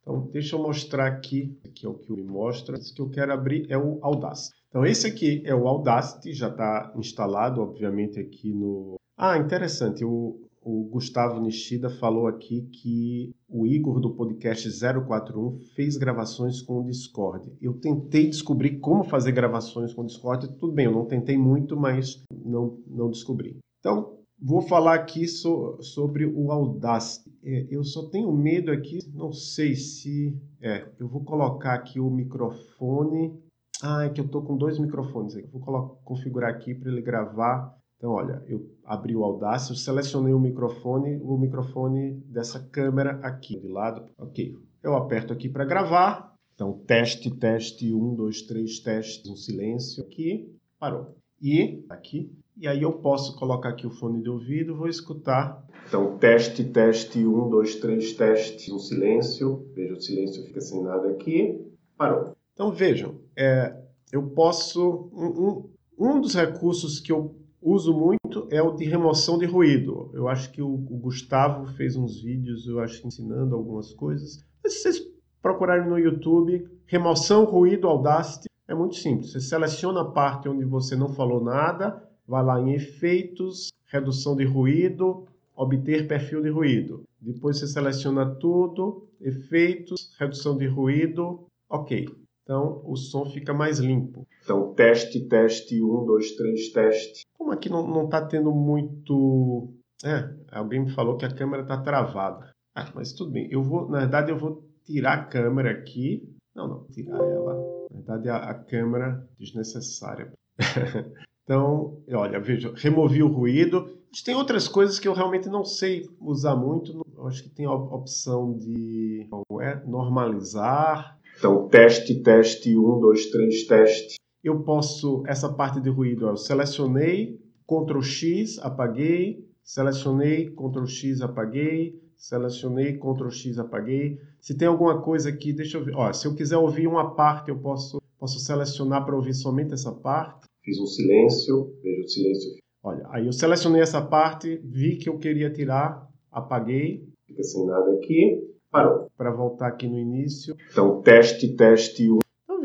[0.04, 2.78] Então deixa eu mostrar aqui, aqui é o que me mostra.
[2.78, 4.56] Esse que eu quero abrir é o Audacity.
[4.70, 8.98] Então esse aqui é o Audacity, já está instalado, obviamente, aqui no...
[9.18, 15.96] Ah, interessante, o, o Gustavo Nishida falou aqui que o Igor do podcast 041 fez
[15.96, 17.50] gravações com o Discord.
[17.62, 20.58] Eu tentei descobrir como fazer gravações com o Discord.
[20.58, 23.56] Tudo bem, eu não tentei muito, mas não, não descobri.
[23.80, 27.32] Então, vou falar aqui so, sobre o Audacity.
[27.46, 30.38] É, eu só tenho medo aqui, não sei se...
[30.62, 33.40] É, eu vou colocar aqui o microfone...
[33.82, 35.48] Ah, é que eu estou com dois microfones aqui.
[35.50, 40.34] Vou colocar, configurar aqui para ele gravar então, olha, eu abri o Audacity, eu selecionei
[40.34, 44.06] o microfone, o microfone dessa câmera aqui de lado.
[44.18, 46.34] Ok, eu aperto aqui para gravar.
[46.56, 51.16] Então, teste, teste, um, dois, três, teste, um silêncio aqui, parou.
[51.40, 55.64] E aqui, e aí eu posso colocar aqui o fone de ouvido, vou escutar.
[55.88, 59.70] Então, teste, teste, um, dois, três, teste, um silêncio.
[59.76, 61.62] Veja, o silêncio fica sem nada aqui,
[61.96, 62.36] parou.
[62.54, 63.76] Então, vejam, é,
[64.12, 65.12] eu posso...
[65.14, 65.70] Um, um,
[66.00, 67.36] um dos recursos que eu
[67.70, 70.10] uso muito é o de remoção de ruído.
[70.14, 74.46] Eu acho que o, o Gustavo fez uns vídeos, eu acho, ensinando algumas coisas.
[74.64, 75.08] Mas se vocês
[75.42, 79.32] procurarem no YouTube, remoção ruído Audacity, é muito simples.
[79.32, 84.44] Você seleciona a parte onde você não falou nada, vai lá em efeitos, redução de
[84.44, 85.26] ruído,
[85.56, 87.04] obter perfil de ruído.
[87.20, 92.08] Depois você seleciona tudo, efeitos, redução de ruído, ok.
[92.44, 94.27] Então o som fica mais limpo.
[94.48, 97.26] Então, teste, teste, um, dois, três, teste.
[97.38, 99.74] Como aqui não está tendo muito.
[100.06, 102.50] É, alguém me falou que a câmera está travada.
[102.74, 103.50] Ah, mas tudo bem.
[103.52, 106.34] Eu vou, na verdade, eu vou tirar a câmera aqui.
[106.56, 107.56] Não, não, tirar ela.
[107.92, 110.32] Na verdade, a, a câmera desnecessária.
[111.44, 113.98] então, olha, veja, removi o ruído.
[114.24, 117.06] Tem outras coisas que eu realmente não sei usar muito.
[117.18, 119.28] Eu acho que tem a opção de
[119.60, 121.20] é, normalizar.
[121.38, 124.17] Então, teste, teste, um, dois, três, teste
[124.48, 132.02] eu posso, essa parte de ruído, eu selecionei, Ctrl X, apaguei, selecionei, Ctrl X, apaguei,
[132.16, 134.20] selecionei, Ctrl X, apaguei.
[134.40, 135.96] Se tem alguma coisa aqui, deixa eu ver.
[135.96, 139.92] Ó, se eu quiser ouvir uma parte, eu posso, posso selecionar para ouvir somente essa
[139.92, 140.48] parte.
[140.64, 142.52] Fiz um silêncio, veja o silêncio.
[142.84, 147.06] Olha, aí eu selecionei essa parte, vi que eu queria tirar, apaguei.
[147.26, 149.08] Fica sem nada aqui, parou.
[149.18, 150.56] Para voltar aqui no início.
[150.72, 152.08] Então, teste, teste,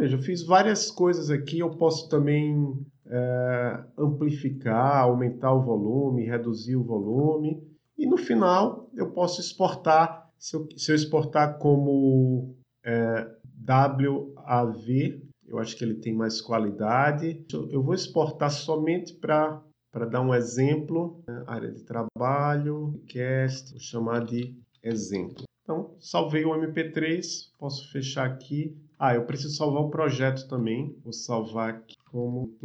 [0.03, 1.61] veja, eu fiz várias coisas aqui.
[1.61, 7.62] Eu posso também é, amplificar, aumentar o volume, reduzir o volume.
[7.97, 10.29] E no final eu posso exportar.
[10.38, 13.31] Se eu, se eu exportar como é,
[13.69, 17.44] WAV, eu acho que ele tem mais qualidade.
[17.71, 21.44] Eu vou exportar somente para para dar um exemplo, né?
[21.46, 25.44] área de trabalho, cast, vou chamar de exemplo.
[25.63, 28.75] Então, salvei o MP3, posso fechar aqui
[29.05, 30.96] ah, eu preciso salvar o projeto também.
[31.03, 32.57] Vou salvar aqui como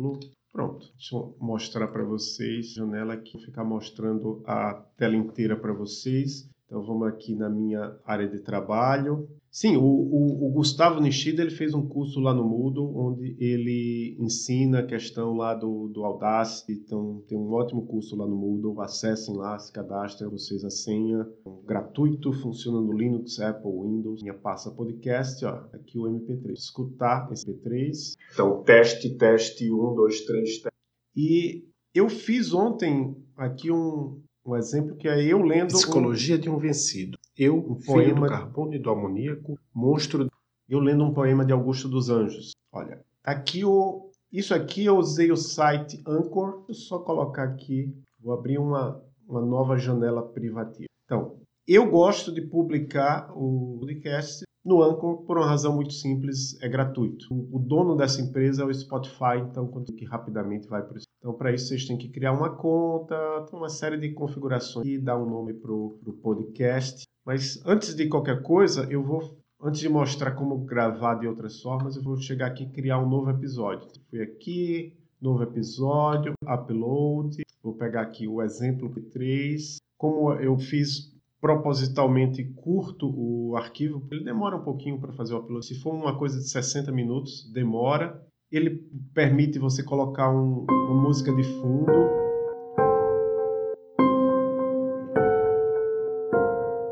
[0.54, 2.74] Pronto, deixa eu mostrar para vocês.
[2.74, 6.48] Janela aqui, vou ficar mostrando a tela inteira para vocês.
[6.68, 9.28] Então vamos aqui na minha área de trabalho.
[9.58, 14.16] Sim, o, o, o, Gustavo Nishida ele fez um curso lá no Moodle, onde ele
[14.20, 16.74] ensina a questão lá do, do Audacity.
[16.74, 18.80] Então, tem um ótimo curso lá no Moodle.
[18.80, 21.28] Acessem lá, se cadastrem, vocês a senha.
[21.44, 24.22] Um gratuito, funciona no Linux, Apple, Windows.
[24.22, 26.54] Minha passa podcast, ó, aqui o MP3.
[26.54, 28.14] Escutar esse MP3.
[28.34, 30.78] Então, teste, teste, um, dois, três, teste.
[31.16, 35.70] E eu fiz ontem aqui um, um exemplo que é eu lendo.
[35.70, 36.40] Psicologia um...
[36.40, 37.18] de um Vencido.
[37.38, 40.28] Eu, um poema do carbono e do amoníaco, monstro.
[40.68, 42.52] Eu lendo um poema de Augusto dos Anjos.
[42.72, 44.10] Olha, aqui o.
[44.32, 46.64] Isso aqui eu usei o site Anchor.
[46.66, 47.96] Vou só colocar aqui.
[48.20, 50.88] Vou abrir uma, uma nova janela privativa.
[51.06, 56.68] Então, eu gosto de publicar o podcast no Anchor por uma razão muito simples, é
[56.68, 57.26] gratuito.
[57.32, 61.34] O, dono dessa empresa é o Spotify, então quando que rapidamente vai para o então,
[61.34, 63.16] para isso, vocês têm que criar uma conta,
[63.52, 67.06] uma série de configurações e dar um nome para o podcast.
[67.26, 71.96] Mas antes de qualquer coisa, eu vou, antes de mostrar como gravar de outras formas,
[71.96, 73.90] eu vou chegar aqui e criar um novo episódio.
[74.10, 77.44] Fui aqui, novo episódio, upload.
[77.64, 79.78] Vou pegar aqui o exemplo P3.
[79.98, 81.12] Como eu fiz
[81.42, 85.66] propositalmente curto o arquivo, ele demora um pouquinho para fazer o upload.
[85.66, 88.82] Se for uma coisa de 60 minutos, demora ele
[89.14, 91.92] permite você colocar um, uma música de fundo.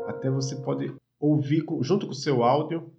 [0.06, 2.90] Até você pode ouvir com, junto com o seu áudio.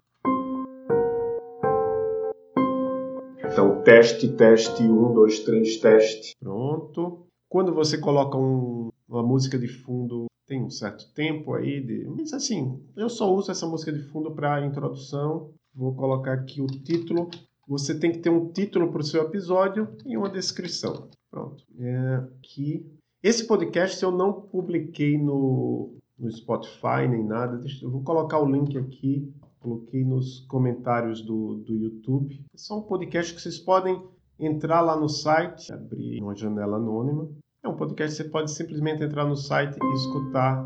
[3.44, 6.34] Então, teste, teste, um, dois, três, teste.
[6.38, 7.26] Pronto.
[7.48, 11.80] Quando você coloca um, uma música de fundo, tem um certo tempo aí.
[11.80, 12.06] De...
[12.16, 15.50] Mas assim, eu só uso essa música de fundo para introdução.
[15.74, 17.30] Vou colocar aqui o título
[17.68, 21.08] você tem que ter um título para o seu episódio e uma descrição.
[21.30, 21.62] Pronto.
[21.78, 22.86] É, aqui.
[23.22, 27.60] Esse podcast eu não publiquei no, no Spotify nem nada.
[27.82, 29.30] Eu vou colocar o link aqui.
[29.60, 32.42] Coloquei nos comentários do, do YouTube.
[32.54, 34.02] É só um podcast que vocês podem
[34.38, 37.28] entrar lá no site, abrir uma janela anônima.
[37.62, 40.64] É um podcast que você pode simplesmente entrar no site e escutar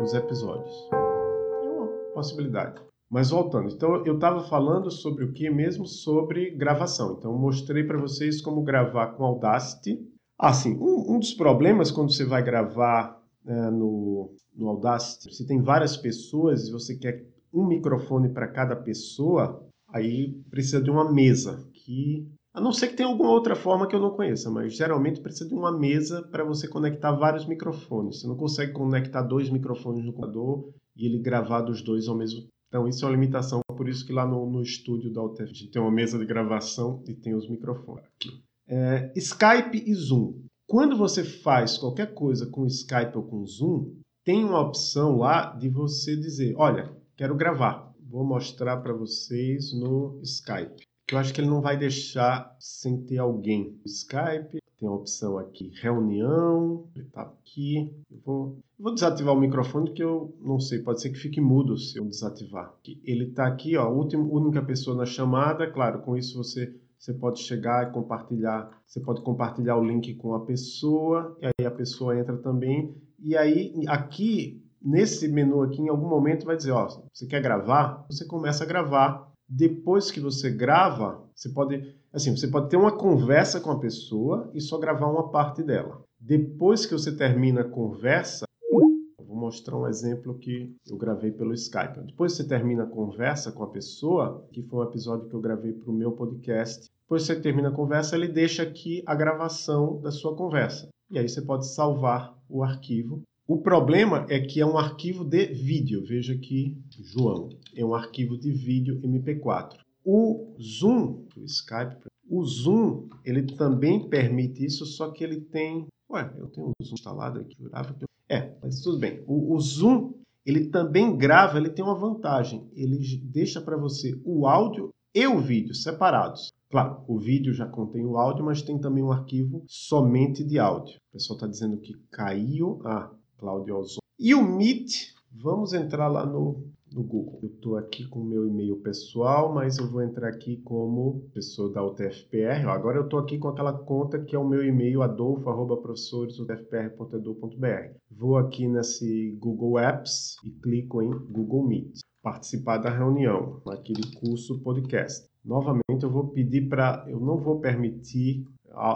[0.00, 0.88] os episódios.
[0.92, 2.80] É uma possibilidade.
[3.10, 5.86] Mas voltando, então eu estava falando sobre o que mesmo?
[5.86, 7.16] Sobre gravação.
[7.18, 9.98] Então mostrei para vocês como gravar com Audacity.
[10.38, 15.62] Assim, um, um dos problemas quando você vai gravar é, no, no Audacity, você tem
[15.62, 21.66] várias pessoas e você quer um microfone para cada pessoa, aí precisa de uma mesa
[21.72, 25.20] que a não ser que tenha alguma outra forma que eu não conheça, mas geralmente
[25.20, 28.20] precisa de uma mesa para você conectar vários microfones.
[28.20, 32.48] Você não consegue conectar dois microfones no computador e ele gravar dos dois ao mesmo.
[32.68, 35.46] Então, isso é uma limitação, por isso que lá no, no estúdio da UTF a
[35.46, 38.42] gente tem uma mesa de gravação e tem os microfones aqui.
[38.68, 40.42] É, Skype e Zoom.
[40.68, 45.70] Quando você faz qualquer coisa com Skype ou com Zoom, tem uma opção lá de
[45.70, 47.90] você dizer: Olha, quero gravar.
[47.98, 50.82] Vou mostrar para vocês no Skype.
[51.08, 53.80] Que eu acho que ele não vai deixar sem ter alguém.
[53.86, 57.90] Skype, tem a opção aqui, reunião, ele está aqui.
[58.10, 61.78] Eu vou, vou desativar o microfone que eu não sei, pode ser que fique mudo
[61.78, 62.74] se eu desativar.
[63.02, 65.66] Ele está aqui, ó, última, única pessoa na chamada.
[65.66, 70.34] Claro, com isso você você pode chegar e compartilhar, você pode compartilhar o link com
[70.34, 72.92] a pessoa, e aí a pessoa entra também.
[73.20, 78.04] E aí aqui nesse menu aqui em algum momento vai dizer, ó, você quer gravar?
[78.10, 79.27] Você começa a gravar.
[79.48, 84.50] Depois que você grava, você pode Assim, você pode ter uma conversa com a pessoa
[84.54, 86.02] e só gravar uma parte dela.
[86.18, 92.00] Depois que você termina a conversa, vou mostrar um exemplo que eu gravei pelo Skype.
[92.06, 95.40] Depois que você termina a conversa com a pessoa, que foi um episódio que eu
[95.40, 100.00] gravei para o meu podcast, depois você termina a conversa, ele deixa aqui a gravação
[100.00, 100.88] da sua conversa.
[101.10, 103.22] E aí você pode salvar o arquivo.
[103.50, 106.04] O problema é que é um arquivo de vídeo.
[106.04, 109.78] Veja aqui, João, é um arquivo de vídeo MP4.
[110.04, 111.96] O Zoom, o Skype,
[112.28, 115.86] o Zoom, ele também permite isso, só que ele tem.
[116.10, 118.08] Ué, eu tenho o Zoom instalado aqui, jurava que eu...
[118.28, 119.24] É, mas tudo bem.
[119.26, 120.12] O, o Zoom,
[120.44, 122.68] ele também grava, ele tem uma vantagem.
[122.74, 126.52] Ele deixa para você o áudio e o vídeo separados.
[126.68, 130.98] Claro, o vídeo já contém o áudio, mas tem também um arquivo somente de áudio.
[131.08, 132.82] O pessoal está dizendo que caiu.
[132.84, 134.00] Ah, Cláudio Ozon.
[134.18, 137.38] E o Meet, vamos entrar lá no no Google.
[137.42, 141.72] Eu estou aqui com o meu e-mail pessoal, mas eu vou entrar aqui como pessoa
[141.72, 142.68] da UTFPR.
[142.68, 147.94] Agora eu estou aqui com aquela conta que é o meu e-mail adolfo.professoresutfpr.edu.br.
[148.10, 152.00] Vou aqui nesse Google Apps e clico em Google Meet.
[152.22, 155.28] Participar da reunião, naquele curso podcast.
[155.44, 157.04] Novamente eu vou pedir para...
[157.08, 158.44] Eu não vou permitir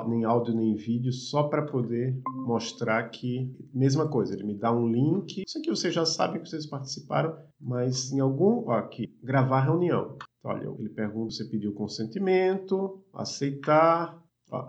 [0.08, 4.88] nem áudio nem vídeo, só para poder mostrar que, mesma coisa, ele me dá um
[4.88, 5.42] link.
[5.46, 8.68] Isso aqui vocês já sabem que vocês participaram, mas em algum.
[8.68, 10.16] Ó, aqui, gravar reunião.
[10.38, 14.20] Então, olha, ele pergunta: você pediu consentimento, aceitar.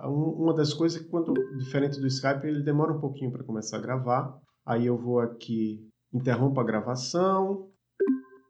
[0.06, 3.78] Uma das coisas é que, quando diferente do Skype, ele demora um pouquinho para começar
[3.78, 4.40] a gravar.
[4.66, 7.70] Aí eu vou aqui, interrompo a gravação.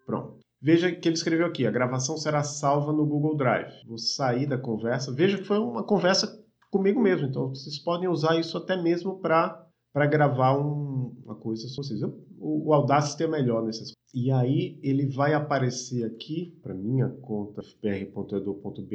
[0.06, 0.38] Pronto.
[0.62, 3.74] Veja que ele escreveu aqui: a gravação será salva no Google Drive.
[3.88, 5.12] Vou sair da conversa.
[5.12, 6.43] Veja que foi uma conversa
[6.74, 7.28] comigo mesmo.
[7.28, 9.64] Então, vocês podem usar isso até mesmo para
[9.94, 12.02] para gravar um, uma coisa vocês.
[12.02, 13.92] O, o Audacity é melhor nessas.
[14.12, 18.92] E aí ele vai aparecer aqui para minha conta fpr.edu.br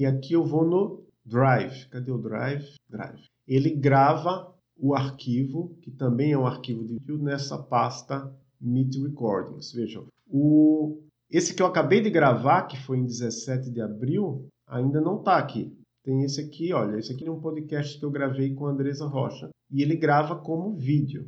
[0.00, 1.86] e aqui eu vou no Drive.
[1.90, 2.74] Cadê o Drive?
[2.90, 3.22] Drive.
[3.46, 9.72] Ele grava o arquivo, que também é um arquivo de vídeo, nessa pasta Meet Recordings.
[9.72, 11.00] Vejam, o,
[11.30, 15.38] esse que eu acabei de gravar, que foi em 17 de abril, ainda não está
[15.38, 15.72] aqui.
[16.04, 19.06] Tem esse aqui, olha, esse aqui é um podcast que eu gravei com a Andresa
[19.06, 19.48] Rocha.
[19.72, 21.24] E ele grava como vídeo.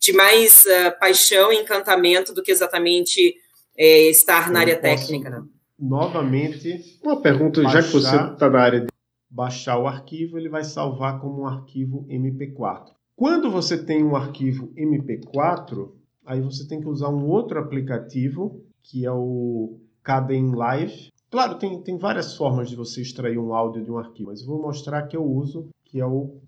[0.00, 3.34] De mais uh, paixão e encantamento do que exatamente
[3.76, 5.28] é, estar na eu área técnica.
[5.28, 5.42] Né?
[5.76, 8.86] Novamente, uma pergunta, baixar, já que você está na área de
[9.28, 12.92] baixar o arquivo, ele vai salvar como um arquivo MP4.
[13.16, 15.90] Quando você tem um arquivo MP4,
[16.24, 21.82] aí você tem que usar um outro aplicativo, que é o Caden Live, Claro, tem,
[21.82, 25.02] tem várias formas de você extrair um áudio de um arquivo, mas eu vou mostrar
[25.02, 26.40] que eu uso, que é o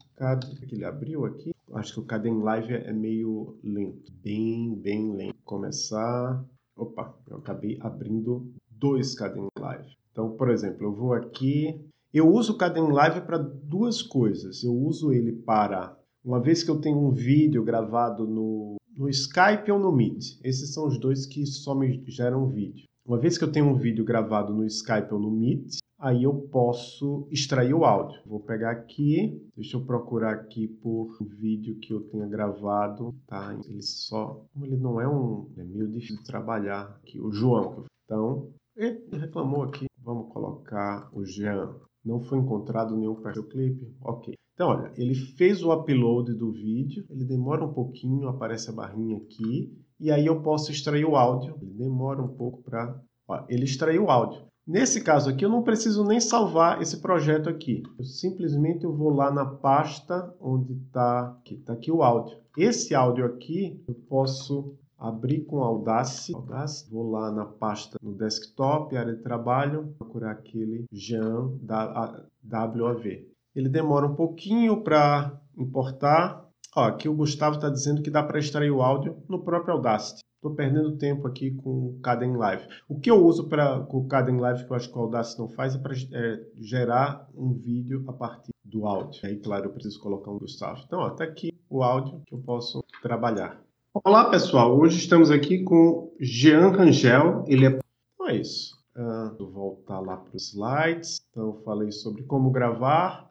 [0.66, 1.50] que ele abriu aqui.
[1.74, 5.36] Acho que o Caden Live é meio lento, bem, bem lento.
[5.44, 6.42] Começar.
[6.74, 9.94] Opa, eu acabei abrindo dois Caden Live.
[10.10, 11.78] Então, por exemplo, eu vou aqui.
[12.10, 14.64] Eu uso o Caden Live para duas coisas.
[14.64, 19.70] Eu uso ele para, uma vez que eu tenho um vídeo gravado no, no Skype
[19.70, 20.40] ou no Meet.
[20.42, 22.87] Esses são os dois que só me geram vídeo.
[23.08, 26.34] Uma vez que eu tenho um vídeo gravado no Skype ou no Meet, aí eu
[26.52, 28.20] posso extrair o áudio.
[28.26, 33.58] Vou pegar aqui, deixa eu procurar aqui por um vídeo que eu tenha gravado, tá?
[33.66, 37.86] Ele só, como ele não é um, é meio difícil de trabalhar aqui, o João.
[38.04, 41.76] Então, ele reclamou aqui, vamos colocar o Jean.
[42.04, 43.90] Não foi encontrado nenhum perfil clipe?
[44.02, 44.34] Ok.
[44.52, 49.16] Então, olha, ele fez o upload do vídeo, ele demora um pouquinho, aparece a barrinha
[49.16, 51.56] aqui, e aí eu posso extrair o áudio.
[51.60, 53.00] Ele demora um pouco para.
[53.48, 54.42] Ele extraiu o áudio.
[54.66, 57.82] Nesse caso aqui, eu não preciso nem salvar esse projeto aqui.
[57.98, 62.36] Eu simplesmente eu vou lá na pasta onde está aqui, tá aqui o áudio.
[62.56, 66.34] Esse áudio aqui eu posso abrir com Audacity.
[66.34, 66.90] Audacity.
[66.90, 73.26] Vou lá na pasta no desktop, área de trabalho, procurar aquele Jean da WAV.
[73.54, 78.38] Ele demora um pouquinho para importar, Ó, aqui o Gustavo está dizendo que dá para
[78.38, 80.22] extrair o áudio no próprio Audacity.
[80.36, 82.68] Estou perdendo tempo aqui com o Caden Live.
[82.88, 85.40] O que eu uso para com o Caden Live, que eu acho que o Audacity
[85.40, 89.20] não faz, é para é, gerar um vídeo a partir do áudio.
[89.24, 90.80] Aí, claro, eu preciso colocar um Gustavo.
[90.86, 93.60] Então, está aqui o áudio que eu posso trabalhar.
[93.92, 94.78] Olá, pessoal.
[94.78, 97.44] Hoje estamos aqui com Jean Rangel.
[97.48, 97.78] Ele é...
[98.14, 98.78] Então é isso.
[98.94, 101.20] Uh, vou voltar lá para os slides.
[101.30, 103.28] Então, eu falei sobre como gravar,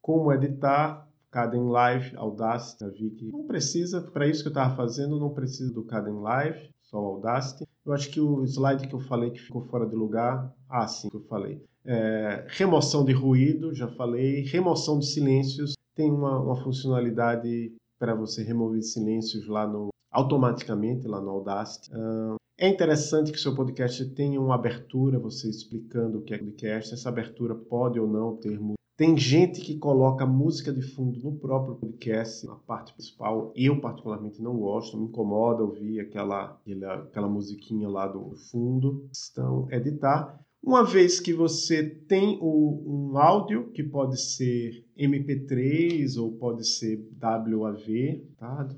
[0.00, 3.30] como editar, Caden Live, Audacity, a Vicky.
[3.32, 7.14] Não precisa, para isso que eu estava fazendo, não precisa do Caden Live, só o
[7.14, 7.66] Audacity.
[7.86, 11.08] Eu acho que o slide que eu falei que ficou fora de lugar, ah, sim,
[11.08, 11.62] que eu falei.
[11.84, 14.42] É, remoção de ruído, já falei.
[14.42, 21.20] Remoção de silêncios, tem uma, uma funcionalidade para você remover silêncios lá no automaticamente lá
[21.20, 21.90] no Audacity.
[21.94, 26.38] Uh, é interessante que o seu podcast tenha uma abertura, você explicando o que é
[26.38, 26.92] podcast.
[26.92, 28.58] Essa abertura pode ou não ter
[29.00, 33.50] tem gente que coloca música de fundo no próprio podcast, na parte principal.
[33.56, 36.60] Eu, particularmente, não gosto, me incomoda ouvir aquela,
[37.08, 39.08] aquela musiquinha lá do fundo.
[39.32, 40.38] Então, editar.
[40.62, 47.02] Uma vez que você tem o, um áudio, que pode ser MP3 ou pode ser
[47.18, 48.68] WAV, tá?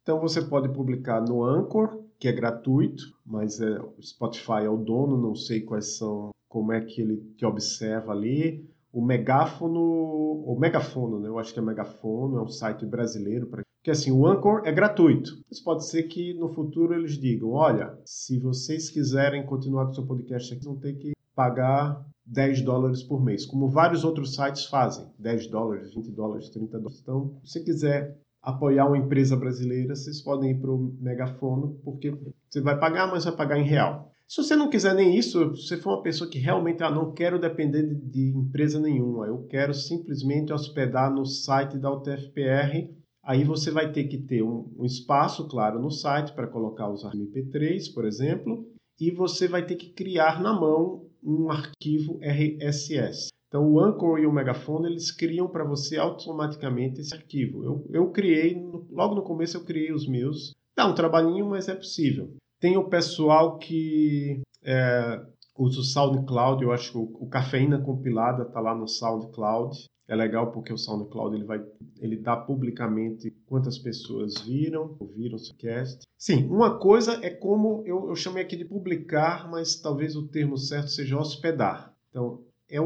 [0.00, 4.76] Então você pode publicar no Anchor, que é gratuito, mas é, o Spotify é o
[4.76, 8.64] dono, não sei quais são como é que ele te observa ali.
[8.92, 11.28] O megáfono, o megafono, né?
[11.28, 14.72] Eu acho que é megafono, é um site brasileiro para porque assim, o Anchor é
[14.72, 15.32] gratuito.
[15.50, 19.94] Mas pode ser que no futuro eles digam, olha, se vocês quiserem continuar com o
[19.94, 24.64] seu podcast aqui, vão ter que pagar 10 dólares por mês, como vários outros sites
[24.64, 27.00] fazem, 10 dólares, 20 dólares, 30 dólares.
[27.02, 32.16] Então, se você quiser apoiar uma empresa brasileira, vocês podem ir para o megafono, porque
[32.48, 34.13] você vai pagar, mas vai pagar em real.
[34.26, 37.12] Se você não quiser nem isso, se você for uma pessoa que realmente ah, não
[37.12, 42.90] quero depender de, de empresa nenhuma, eu quero simplesmente hospedar no site da UTFPR,
[43.22, 47.04] aí você vai ter que ter um, um espaço, claro, no site para colocar os
[47.04, 48.66] MP3, por exemplo,
[48.98, 53.28] e você vai ter que criar na mão um arquivo RSS.
[53.48, 57.62] Então, o Anchor e o Megaphone, eles criam para você automaticamente esse arquivo.
[57.62, 58.60] Eu, eu criei,
[58.90, 60.52] logo no começo eu criei os meus.
[60.76, 62.34] Dá um trabalhinho, mas é possível.
[62.64, 65.20] Tem o pessoal que é,
[65.54, 69.84] usa o SoundCloud, eu acho que o, Cafeína Compilada está lá no SoundCloud.
[70.08, 71.62] É legal porque o SoundCloud ele vai,
[72.00, 76.06] ele dá publicamente quantas pessoas viram, ouviram o cast.
[76.16, 80.56] Sim, uma coisa é como eu, eu chamei aqui de publicar, mas talvez o termo
[80.56, 81.94] certo seja hospedar.
[82.08, 82.40] Então,
[82.70, 82.78] é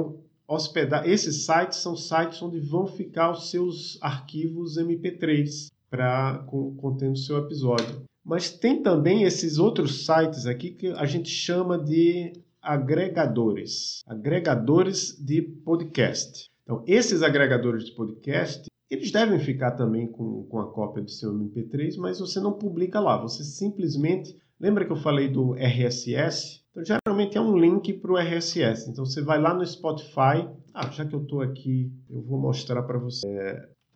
[0.48, 1.08] hospedar.
[1.08, 7.38] Esses sites são sites onde vão ficar os seus arquivos MP3 para contendo o seu
[7.38, 8.08] episódio.
[8.28, 15.40] Mas tem também esses outros sites aqui que a gente chama de agregadores, agregadores de
[15.40, 16.50] podcast.
[16.62, 21.32] Então, esses agregadores de podcast, eles devem ficar também com, com a cópia do seu
[21.32, 26.64] MP3, mas você não publica lá, você simplesmente Lembra que eu falei do RSS?
[26.72, 28.90] Então, geralmente é um link para o RSS.
[28.90, 30.48] Então, você vai lá no Spotify.
[30.74, 33.28] Ah, já que eu estou aqui, eu vou mostrar para você.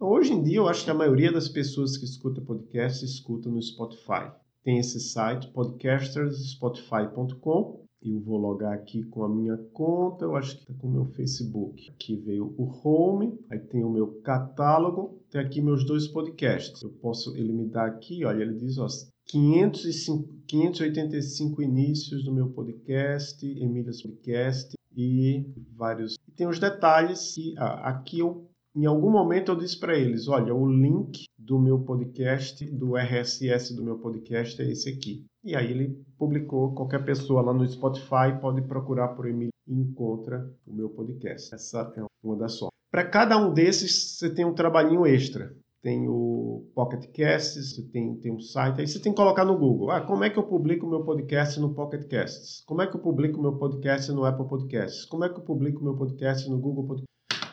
[0.03, 3.49] Então, hoje em dia, eu acho que a maioria das pessoas que escutam podcast escuta
[3.49, 4.33] no Spotify.
[4.65, 7.87] Tem esse site, podcastersSpotify.com.
[8.03, 11.05] Eu vou logar aqui com a minha conta, eu acho que está com o meu
[11.05, 11.89] Facebook.
[11.91, 16.83] Aqui veio o Home, aí tem o meu catálogo, tem aqui meus dois podcasts.
[16.83, 17.33] Eu posso,
[17.71, 18.89] dá aqui, olha, ele diz, ó,
[19.27, 25.47] 505, 585 inícios do meu podcast, Emílias Podcast e
[25.77, 26.17] vários.
[26.27, 30.29] E tem os detalhes que ah, aqui eu em algum momento eu disse para eles,
[30.29, 35.25] olha, o link do meu podcast, do RSS do meu podcast é esse aqui.
[35.45, 40.49] E aí ele publicou, qualquer pessoa lá no Spotify pode procurar por Emílio e encontra
[40.67, 41.55] o meu podcast.
[41.55, 42.69] Essa é uma das só.
[42.91, 48.15] Para cada um desses você tem um trabalhinho extra tem o Pocket Casts, você tem,
[48.17, 49.91] tem um site, aí você tem que colocar no Google.
[49.91, 52.63] Ah, como é que eu publico o meu podcast no Pocket Casts?
[52.65, 55.05] Como é que eu publico o meu podcast no Apple Podcasts?
[55.07, 57.12] Como é que eu publico o meu podcast no Google Podcasts?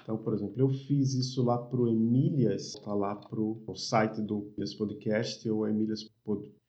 [0.09, 4.23] Então, por exemplo, eu fiz isso lá para o Emílias, está lá para o site
[4.23, 6.09] do Emílias Podcast, ou Emílias,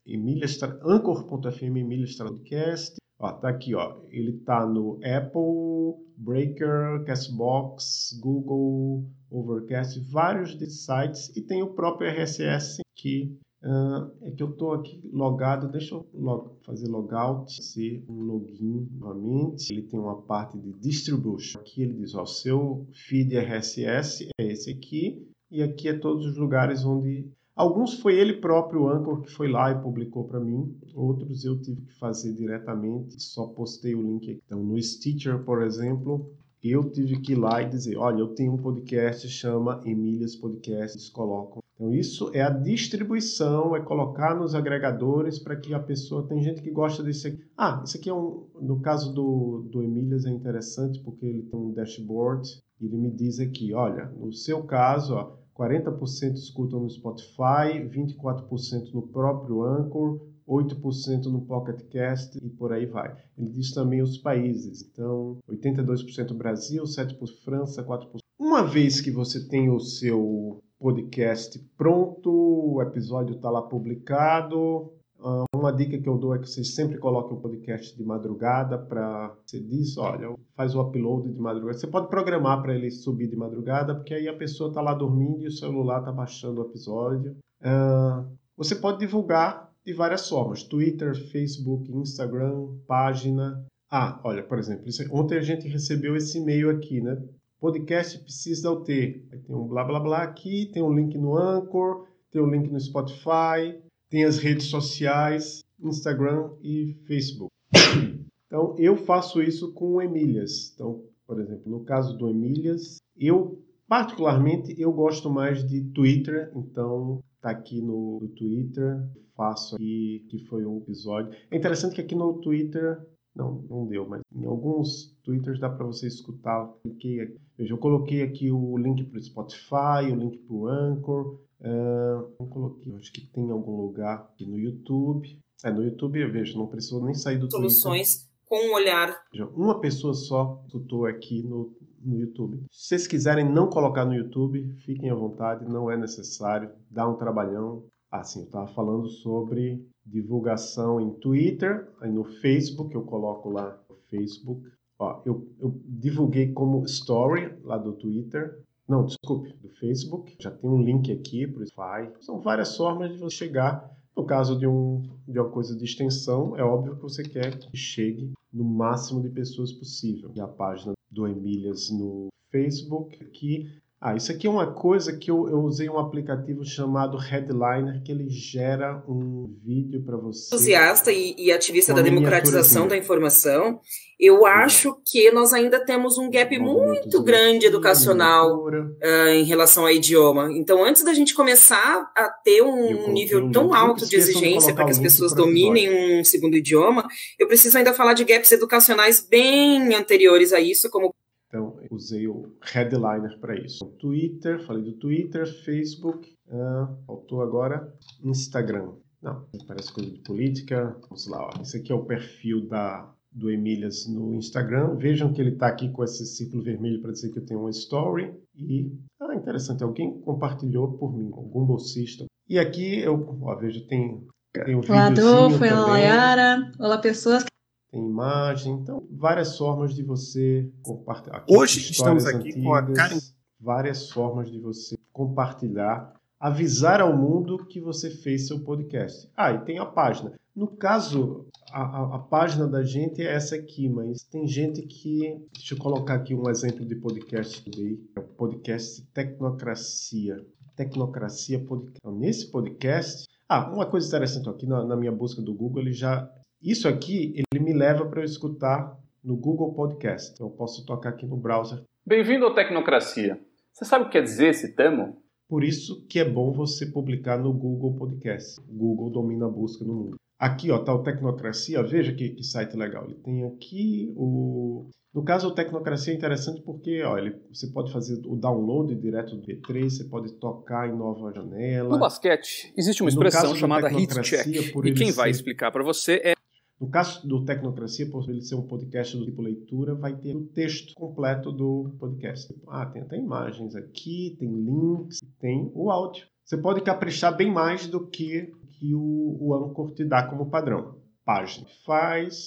[0.06, 2.96] Emílias Anchor.fm Emílias Podcast.
[3.18, 4.02] Ó, tá aqui, ó.
[4.10, 12.10] Ele tá no Apple, Breaker, Castbox, Google, Overcast, vários desses sites e tem o próprio
[12.10, 15.70] RSS que uh, é que eu estou aqui logado.
[15.70, 19.72] Deixa eu log, fazer logout, ser um login novamente.
[19.72, 21.60] Ele tem uma parte de distribution.
[21.60, 26.36] Aqui ele diz, ó, seu feed RSS é esse aqui e aqui é todos os
[26.36, 27.28] lugares onde
[27.60, 30.74] Alguns foi ele próprio, o Anchor, que foi lá e publicou para mim.
[30.94, 34.42] Outros eu tive que fazer diretamente, só postei o link aqui.
[34.46, 36.32] Então, no Stitcher, por exemplo,
[36.64, 41.10] eu tive que ir lá e dizer, olha, eu tenho um podcast chama Emílias Podcasts,
[41.10, 41.62] colocam.
[41.80, 46.60] Então isso é a distribuição, é colocar nos agregadores para que a pessoa tem gente
[46.60, 47.42] que gosta desse aqui.
[47.56, 51.58] Ah, isso aqui é um, no caso do, do Emílias é interessante porque ele tem
[51.58, 52.46] um dashboard
[52.78, 58.92] e ele me diz aqui, olha, no seu caso, ó, 40% escutam no Spotify, 24%
[58.92, 63.16] no próprio Anchor, 8% no Pocket Cast e por aí vai.
[63.38, 68.18] Ele diz também os países, então 82% Brasil, 7% França, 4%.
[68.38, 72.30] Uma vez que você tem o seu podcast pronto,
[72.74, 74.90] o episódio está lá publicado,
[75.22, 78.78] ah, uma dica que eu dou é que vocês sempre coloquem o podcast de madrugada
[78.78, 81.78] para você diz, olha, faz o upload de madrugada.
[81.78, 85.42] Você pode programar para ele subir de madrugada, porque aí a pessoa está lá dormindo
[85.42, 87.36] e o celular está baixando o episódio.
[87.60, 93.62] Uh, você pode divulgar de várias formas: Twitter, Facebook, Instagram, página.
[93.90, 97.22] Ah, olha, por exemplo, isso, ontem a gente recebeu esse e-mail aqui, né?
[97.60, 99.26] Podcast precisa ter.
[99.30, 102.70] Aí tem um blá blá blá aqui, tem um link no Anchor, tem um link
[102.70, 107.50] no Spotify, tem as redes sociais, Instagram e Facebook.
[108.46, 110.72] Então, eu faço isso com o Emílias.
[110.74, 117.22] Então, por exemplo, no caso do Emílias, eu particularmente eu gosto mais de Twitter, então
[117.40, 119.06] tá aqui no, no Twitter,
[119.36, 121.32] faço aqui, que foi um episódio.
[121.48, 123.00] É interessante que aqui no Twitter,
[123.34, 126.68] não, não deu, mas em alguns Twitters dá para você escutar.
[126.82, 127.36] Cliquei aqui.
[127.56, 131.40] Veja, eu coloquei aqui o link para o Spotify, o link para o Anchor.
[131.60, 135.38] Uh, coloquei, acho que tem algum lugar aqui no YouTube.
[135.62, 138.30] É, no YouTube eu vejo, não precisou nem sair do Soluções Twitter.
[138.46, 139.14] com um olhar.
[139.30, 141.70] Veja, uma pessoa só escutou aqui no,
[142.02, 142.64] no YouTube.
[142.70, 147.16] Se vocês quiserem não colocar no YouTube, fiquem à vontade, não é necessário, dá um
[147.16, 147.84] trabalhão.
[148.10, 153.96] Assim, eu estava falando sobre divulgação em Twitter, aí no Facebook, eu coloco lá no
[154.08, 154.68] Facebook.
[154.98, 158.62] Ó, eu, eu divulguei como story lá do Twitter.
[158.88, 160.36] Não, desculpe, do Facebook.
[160.40, 162.12] Já tem um link aqui para o Spotify.
[162.20, 166.56] São várias formas de você chegar No caso de, um, de uma coisa de extensão,
[166.56, 170.32] é óbvio que você quer que chegue no máximo de pessoas possível.
[170.34, 173.70] E a página do Emílias no Facebook, que
[174.02, 178.10] ah, isso aqui é uma coisa que eu, eu, usei um aplicativo chamado Headliner, que
[178.10, 180.46] ele gera um vídeo para você.
[180.46, 183.78] Entusiasta e, e ativista da democratização da informação,
[184.18, 189.90] eu acho que nós ainda temos um gap muito grande educacional uh, em relação ao
[189.90, 190.50] idioma.
[190.50, 194.86] Então, antes da gente começar a ter um, um nível tão alto de exigência para
[194.86, 197.06] que as pessoas dominem um segundo idioma,
[197.38, 201.14] eu preciso ainda falar de gaps educacionais bem anteriores a isso, como
[201.50, 203.84] então, usei o headliner para isso.
[203.98, 207.92] Twitter, falei do Twitter, Facebook, uh, faltou agora
[208.22, 208.92] Instagram.
[209.20, 210.96] Não, parece coisa de política.
[211.02, 211.60] Vamos lá, ó.
[211.60, 214.94] esse aqui é o perfil da, do Emílias no Instagram.
[214.94, 217.70] Vejam que ele está aqui com esse círculo vermelho para dizer que eu tenho uma
[217.70, 218.32] story.
[218.54, 222.26] E, ah, interessante, alguém compartilhou por mim, algum bolsista.
[222.48, 224.24] E aqui eu, ó, veja, tem,
[224.64, 226.72] tem um Olá, Adolfo, olá, Layara.
[226.78, 227.44] Olá, pessoas
[227.90, 231.44] tem imagem, então várias formas de você compartilhar.
[231.48, 233.18] Hoje estamos aqui antigas, com a Karen.
[233.60, 239.28] Várias formas de você compartilhar, avisar ao mundo que você fez seu podcast.
[239.36, 240.32] Ah, e tem a página.
[240.54, 245.38] No caso, a, a, a, página da gente é essa aqui, mas tem gente que.
[245.52, 250.44] Deixa eu colocar aqui um exemplo de podcast que É o podcast Tecnocracia.
[250.76, 251.98] Tecnocracia Podcast.
[251.98, 253.26] Então, nesse podcast.
[253.48, 256.30] Ah, uma coisa interessante aqui na, na minha busca do Google, ele já
[256.62, 258.94] isso aqui, ele me leva para eu escutar
[259.24, 260.38] no Google Podcast.
[260.38, 261.82] Eu posso tocar aqui no browser.
[262.04, 263.40] Bem-vindo ao Tecnocracia.
[263.72, 265.16] Você sabe o que quer dizer esse termo?
[265.48, 268.60] Por isso que é bom você publicar no Google Podcast.
[268.60, 270.16] O Google domina a busca no mundo.
[270.38, 271.82] Aqui, ó, tá o Tecnocracia.
[271.82, 273.06] Veja que, que site legal.
[273.06, 274.86] Ele tem aqui o...
[275.14, 279.34] No caso, o Tecnocracia é interessante porque ó, ele, você pode fazer o download direto
[279.34, 281.88] do P3, você pode tocar em nova janela.
[281.88, 284.46] No basquete, existe uma expressão chamada hit check.
[284.84, 286.34] E quem vai explicar para você é
[286.80, 290.46] no caso do Tecnocracia, por ele ser um podcast do tipo leitura, vai ter o
[290.46, 292.54] texto completo do podcast.
[292.66, 296.26] Ah, tem até imagens aqui, tem links, tem o áudio.
[296.42, 300.96] Você pode caprichar bem mais do que, que o, o Anchor te dá como padrão.
[301.22, 302.46] Página faz.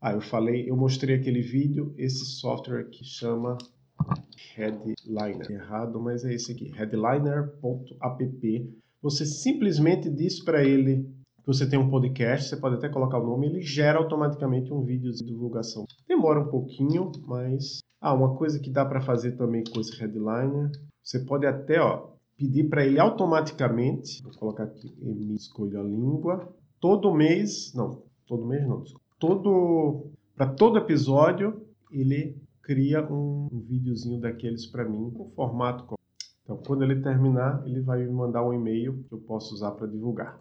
[0.00, 3.56] Ah, eu falei, eu mostrei aquele vídeo, esse software aqui chama
[4.56, 5.48] Headliner.
[5.48, 7.52] Errado, mas é esse aqui, headliner.app.
[9.00, 11.08] Você simplesmente diz para ele
[11.46, 15.12] você tem um podcast, você pode até colocar o nome, ele gera automaticamente um vídeo
[15.12, 15.84] de divulgação.
[16.06, 20.70] Demora um pouquinho, mas ah, uma coisa que dá para fazer também com esse headliner,
[21.02, 26.48] você pode até, ó, pedir para ele automaticamente, vou colocar aqui, ele escolha a língua,
[26.80, 28.84] todo mês, não, todo mês não,
[29.18, 35.94] todo para todo episódio ele cria um, um videozinho daqueles para mim, com formato
[36.44, 39.86] então, quando ele terminar, ele vai me mandar um e-mail que eu posso usar para
[39.86, 40.40] divulgar.